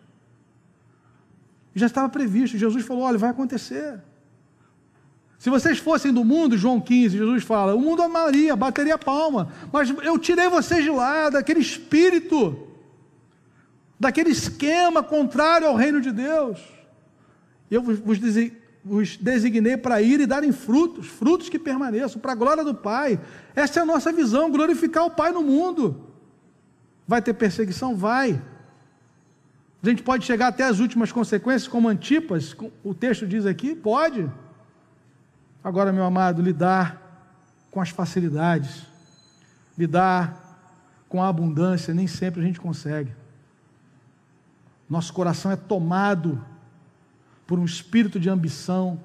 [1.75, 2.57] Já estava previsto.
[2.57, 3.99] Jesus falou: olha, vai acontecer.
[5.37, 9.89] Se vocês fossem do mundo, João 15, Jesus fala: o mundo amaria, bateria palma, mas
[10.03, 12.67] eu tirei vocês de lá, daquele espírito
[13.99, 16.59] daquele esquema contrário ao reino de Deus.
[17.69, 18.19] Eu vos
[19.19, 23.19] designei para ir e darem frutos, frutos que permaneçam, para a glória do Pai.
[23.55, 26.07] Essa é a nossa visão, glorificar o Pai no mundo.
[27.07, 27.95] Vai ter perseguição?
[27.95, 28.41] Vai.
[29.81, 33.75] A gente pode chegar até as últimas consequências, como Antipas, o texto diz aqui?
[33.75, 34.29] Pode.
[35.63, 37.01] Agora, meu amado, lidar
[37.71, 38.83] com as facilidades,
[39.77, 40.47] lidar
[41.07, 43.13] com a abundância, nem sempre a gente consegue.
[44.89, 46.43] Nosso coração é tomado
[47.47, 48.99] por um espírito de ambição.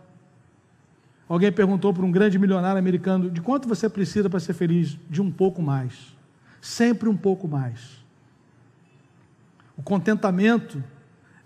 [1.28, 4.98] Alguém perguntou para um grande milionário americano: de quanto você precisa para ser feliz?
[5.08, 6.14] De um pouco mais.
[6.60, 8.02] Sempre um pouco mais.
[9.76, 10.82] O contentamento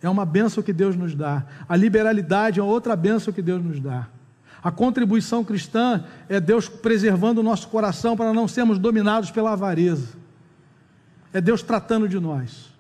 [0.03, 1.47] é uma benção que Deus nos dá.
[1.69, 4.09] A liberalidade é outra benção que Deus nos dá.
[4.63, 10.15] A contribuição cristã é Deus preservando o nosso coração para não sermos dominados pela avareza.
[11.33, 12.75] É Deus tratando de nós.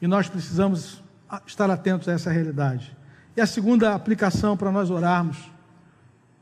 [0.00, 1.02] E nós precisamos
[1.46, 2.96] estar atentos a essa realidade.
[3.36, 5.38] E a segunda aplicação para nós orarmos.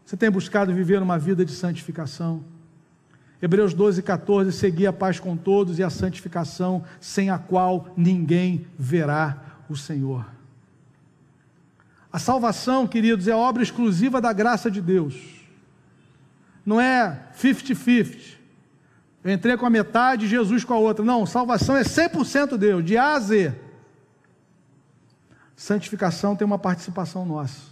[0.05, 2.43] Você tem buscado viver uma vida de santificação.
[3.41, 8.66] Hebreus 12, 14, seguir a paz com todos e a santificação, sem a qual ninguém
[8.76, 9.36] verá
[9.68, 10.26] o Senhor.
[12.12, 15.14] A salvação, queridos, é obra exclusiva da graça de Deus.
[16.64, 18.39] Não é 50-50.
[19.22, 21.05] Eu entrei com a metade, Jesus com a outra.
[21.05, 23.55] Não, salvação é 100% Deus, de A a Z.
[25.59, 27.62] Santificação tem uma participação nossa.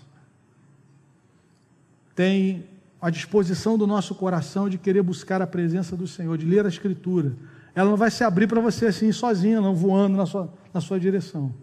[2.17, 2.67] Tem
[3.01, 6.69] a disposição do nosso coração de querer buscar a presença do Senhor, de ler a
[6.69, 7.37] Escritura.
[7.77, 10.99] Ela não vai se abrir para você assim sozinha, não voando na sua, na sua
[10.99, 11.55] direção.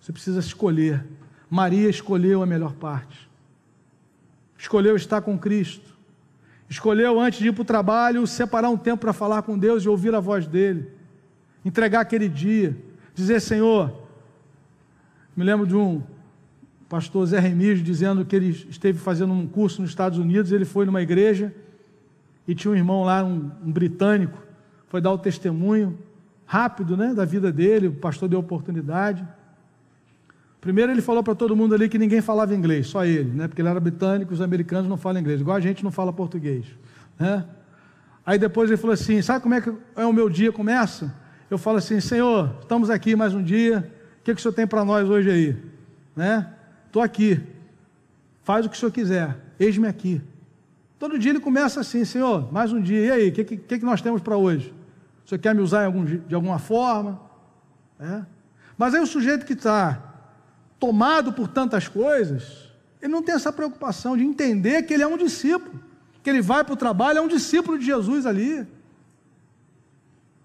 [0.00, 1.04] Você precisa escolher.
[1.50, 3.28] Maria escolheu a melhor parte.
[4.56, 5.98] Escolheu estar com Cristo.
[6.66, 9.88] Escolheu, antes de ir para o trabalho, separar um tempo para falar com Deus e
[9.88, 10.90] ouvir a voz dele.
[11.62, 12.74] Entregar aquele dia.
[13.14, 14.07] Dizer, Senhor,
[15.38, 16.02] me lembro de um
[16.88, 20.84] pastor Zé Remígio dizendo que ele esteve fazendo um curso nos Estados Unidos, ele foi
[20.84, 21.54] numa igreja
[22.44, 24.36] e tinha um irmão lá, um, um britânico,
[24.88, 25.96] foi dar o testemunho
[26.44, 29.24] rápido né, da vida dele, o pastor deu oportunidade.
[30.60, 33.46] Primeiro ele falou para todo mundo ali que ninguém falava inglês, só ele, né?
[33.46, 36.66] Porque ele era britânico, os americanos não falam inglês, igual a gente não fala português,
[37.16, 37.44] né?
[38.26, 41.14] Aí depois ele falou assim: sabe como é que é o meu dia começa?
[41.48, 43.97] Eu falo assim: Senhor, estamos aqui mais um dia.
[44.20, 45.56] O que, que o Senhor tem para nós hoje aí,
[46.14, 46.52] né?
[46.86, 47.40] Estou aqui.
[48.42, 49.36] Faz o que o Senhor quiser.
[49.58, 50.22] Eis-me aqui.
[50.98, 53.06] Todo dia ele começa assim: Senhor, mais um dia.
[53.06, 54.74] E aí, o que, que, que nós temos para hoje?
[55.24, 57.20] O Senhor quer me usar algum, de alguma forma?
[58.00, 58.22] É?
[58.76, 60.02] Mas aí o sujeito que está
[60.78, 62.70] tomado por tantas coisas,
[63.02, 65.80] ele não tem essa preocupação de entender que ele é um discípulo,
[66.22, 68.66] que ele vai para o trabalho, é um discípulo de Jesus ali.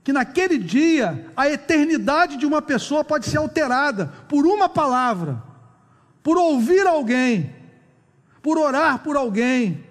[0.04, 5.42] Que naquele dia a eternidade de uma pessoa pode ser alterada por uma palavra,
[6.22, 7.56] por ouvir alguém,
[8.42, 9.86] por orar por alguém,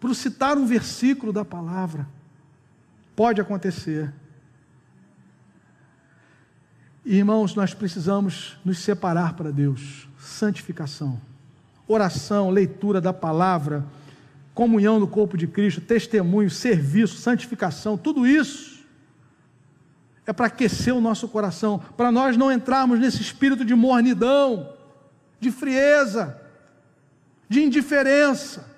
[0.00, 2.08] por citar um versículo da palavra.
[3.14, 4.12] Pode acontecer.
[7.04, 10.08] Irmãos, nós precisamos nos separar para Deus.
[10.18, 11.20] Santificação,
[11.86, 13.86] oração, leitura da palavra,
[14.52, 18.77] comunhão no corpo de Cristo, testemunho, serviço, santificação, tudo isso
[20.28, 24.74] é para aquecer o nosso coração, para nós não entrarmos nesse espírito de mornidão,
[25.40, 26.38] de frieza,
[27.48, 28.68] de indiferença,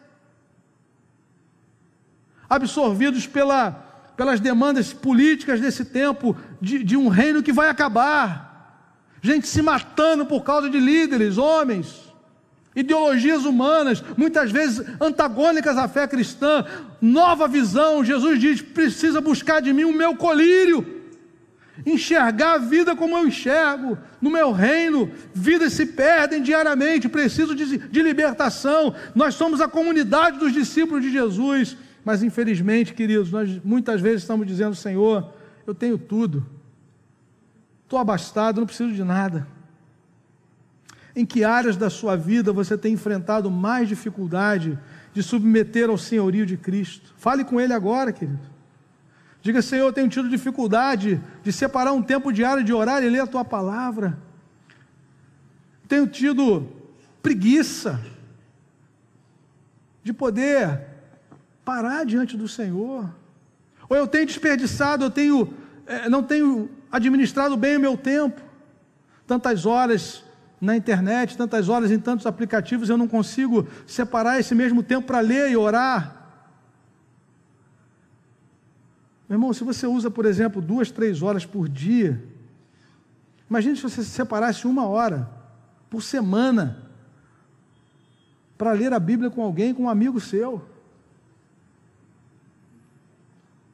[2.49, 9.17] absorvidos pela pelas demandas políticas desse tempo, de, de um reino que vai acabar.
[9.23, 12.13] Gente se matando por causa de líderes, homens,
[12.77, 16.67] ideologias humanas, muitas vezes antagônicas à fé cristã,
[17.01, 18.05] nova visão.
[18.05, 21.00] Jesus diz: precisa buscar de mim o meu colírio
[21.85, 27.79] enxergar a vida como eu enxergo, no meu reino, vidas se perdem diariamente, preciso de,
[27.79, 28.95] de, libertação.
[29.15, 34.47] Nós somos a comunidade dos discípulos de Jesus, mas infelizmente, queridos, nós muitas vezes estamos
[34.47, 35.33] dizendo: Senhor,
[35.67, 36.47] eu tenho tudo,
[37.85, 39.47] estou abastado, não preciso de nada.
[41.15, 44.79] Em que áreas da sua vida você tem enfrentado mais dificuldade
[45.13, 47.13] de submeter ao senhorio de Cristo?
[47.17, 48.60] Fale com Ele agora, querido.
[49.43, 53.21] Diga, Senhor, eu tenho tido dificuldade de separar um tempo diário de orar e ler
[53.21, 54.19] a tua palavra.
[55.89, 56.69] Tenho tido
[57.23, 58.01] preguiça
[60.05, 60.81] de poder
[61.65, 63.09] parar diante do Senhor.
[63.89, 65.55] Ou eu tenho desperdiçado, eu tenho,
[65.87, 68.41] é, não tenho administrado bem o meu tempo.
[69.27, 70.23] Tantas horas
[70.61, 75.21] na internet, tantas horas em tantos aplicativos, eu não consigo separar esse mesmo tempo para
[75.21, 76.20] ler e orar.
[79.31, 82.21] Meu irmão, se você usa, por exemplo, duas, três horas por dia,
[83.49, 85.31] imagine se você separasse uma hora
[85.89, 86.91] por semana
[88.59, 90.69] para ler a Bíblia com alguém, com um amigo seu.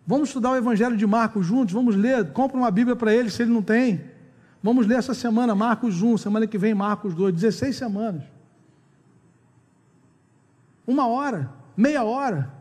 [0.06, 3.42] Vamos estudar o Evangelho de Marcos juntos, vamos ler, compra uma Bíblia para ele se
[3.42, 4.04] ele não tem.
[4.62, 8.24] Vamos ler essa semana Marcos 1, semana que vem Marcos 2, 16 semanas.
[10.86, 12.55] Uma hora, meia hora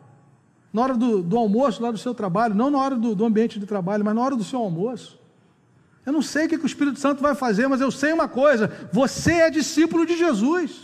[0.75, 3.57] na hora do, do almoço, lá do seu trabalho, não na hora do, do, ambiente
[3.57, 5.17] de trabalho, mas na hora do seu almoço.
[6.05, 8.27] Eu não sei o que, que o Espírito Santo vai fazer, mas eu sei uma
[8.27, 10.81] coisa: você é discípulo de Jesus.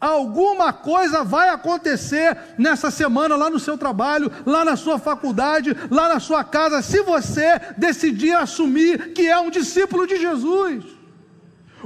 [0.00, 6.08] Alguma coisa vai acontecer nessa semana lá no seu trabalho, lá na sua faculdade, lá
[6.08, 10.95] na sua casa, se você decidir assumir que é um discípulo de Jesus.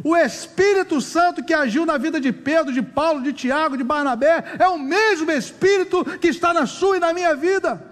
[0.02, 4.44] O Espírito Santo que agiu na vida de Pedro, de Paulo, de Tiago, de Barnabé,
[4.58, 7.86] é o mesmo Espírito que está na sua e na minha vida.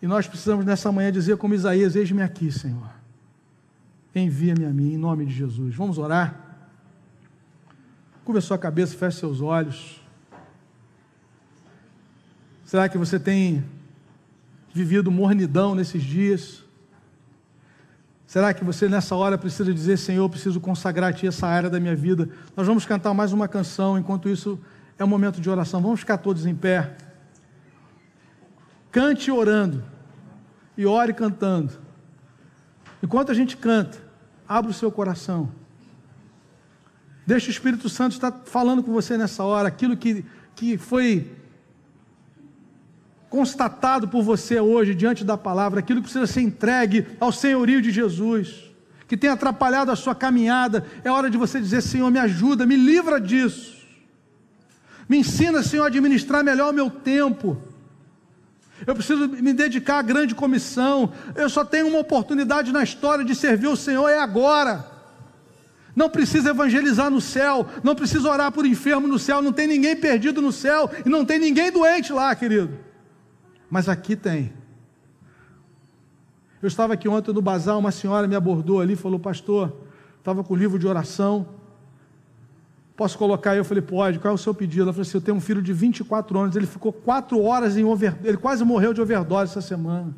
[0.00, 2.90] E nós precisamos nessa manhã dizer como Isaías: Eis-me aqui, Senhor.
[4.14, 5.74] Envia-me a mim, em nome de Jesus.
[5.74, 6.38] Vamos orar?
[8.24, 10.00] Curva sua cabeça, feche seus olhos.
[12.64, 13.64] Será que você tem
[14.72, 16.61] vivido mornidão nesses dias?
[18.32, 21.78] Será que você nessa hora precisa dizer, Senhor, preciso consagrar a Ti essa área da
[21.78, 22.30] minha vida?
[22.56, 24.58] Nós vamos cantar mais uma canção, enquanto isso
[24.98, 25.82] é um momento de oração.
[25.82, 26.96] Vamos ficar todos em pé.
[28.90, 29.84] Cante orando
[30.78, 31.74] e ore cantando.
[33.02, 33.98] Enquanto a gente canta,
[34.48, 35.52] abra o seu coração.
[37.26, 40.24] Deixa o Espírito Santo estar falando com você nessa hora, aquilo que,
[40.54, 41.30] que foi
[43.32, 47.90] constatado por você hoje diante da palavra, aquilo que precisa ser entregue ao senhorio de
[47.90, 48.70] Jesus,
[49.08, 52.76] que tem atrapalhado a sua caminhada, é hora de você dizer: Senhor, me ajuda, me
[52.76, 53.86] livra disso.
[55.08, 57.56] Me ensina, Senhor, a administrar melhor o meu tempo.
[58.86, 61.10] Eu preciso me dedicar à grande comissão.
[61.34, 64.84] Eu só tenho uma oportunidade na história de servir o Senhor, é agora.
[65.96, 69.96] Não precisa evangelizar no céu, não precisa orar por enfermo no céu, não tem ninguém
[69.96, 72.91] perdido no céu e não tem ninguém doente lá, querido.
[73.72, 74.52] Mas aqui tem.
[76.60, 79.74] Eu estava aqui ontem no bazar, uma senhora me abordou ali falou: Pastor,
[80.18, 81.48] estava com o livro de oração.
[82.94, 83.56] Posso colocar?
[83.56, 84.18] Eu falei: Pode.
[84.18, 84.82] Qual é o seu pedido?
[84.82, 86.54] Ela falou assim: Eu tenho um filho de 24 anos.
[86.54, 88.28] Ele ficou quatro horas em overdose.
[88.28, 90.14] Ele quase morreu de overdose essa semana.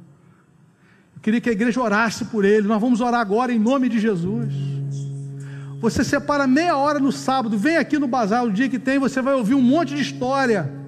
[1.15, 2.67] Eu queria que a igreja orasse por ele.
[2.67, 4.53] Nós vamos orar agora em nome de Jesus.
[5.79, 9.23] Você separa meia hora no sábado, vem aqui no bazar, o dia que tem, você
[9.23, 10.83] vai ouvir um monte de história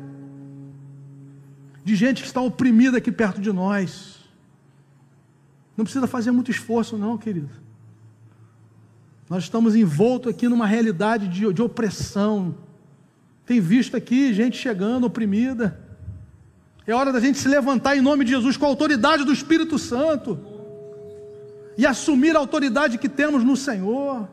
[1.87, 4.16] de gente que está oprimida aqui perto de nós.
[5.76, 7.49] Não precisa fazer muito esforço, não, querido.
[9.30, 12.57] Nós estamos envoltos aqui numa realidade de, de opressão.
[13.47, 15.78] Tem visto aqui gente chegando oprimida.
[16.89, 19.78] É hora da gente se levantar em nome de Jesus com a autoridade do Espírito
[19.78, 20.41] Santo
[21.78, 24.28] e assumir a autoridade que temos no Senhor.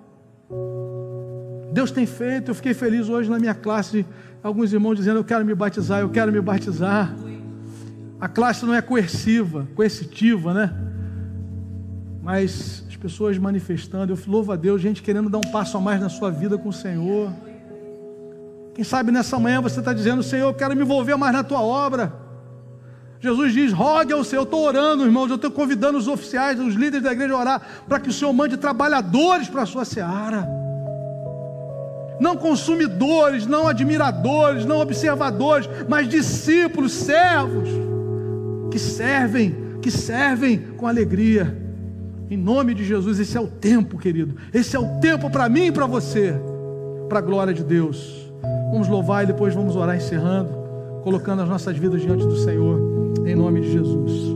[1.72, 4.04] Deus tem feito, eu fiquei feliz hoje na minha classe,
[4.41, 7.14] alguns irmãos dizendo: Eu quero me batizar, eu quero me batizar.
[8.24, 10.74] A classe não é coerciva, coercitiva, né?
[12.22, 16.00] Mas as pessoas manifestando, eu louvo a Deus, gente querendo dar um passo a mais
[16.00, 17.34] na sua vida com o Senhor.
[18.76, 21.62] Quem sabe nessa manhã você está dizendo, Senhor, eu quero me envolver mais na tua
[21.62, 22.14] obra.
[23.20, 26.76] Jesus diz: rogue ao Senhor, eu estou orando, irmãos, eu estou convidando os oficiais, os
[26.76, 30.48] líderes da igreja a orar, para que o Senhor mande trabalhadores para a sua seara.
[32.22, 37.92] Não consumidores, não admiradores, não observadores, mas discípulos, servos
[38.74, 41.56] que servem, que servem com alegria.
[42.28, 44.34] Em nome de Jesus, esse é o tempo, querido.
[44.52, 46.34] Esse é o tempo para mim e para você,
[47.08, 48.34] para a glória de Deus.
[48.72, 50.50] Vamos louvar e depois vamos orar encerrando,
[51.04, 54.33] colocando as nossas vidas diante do Senhor, em nome de Jesus.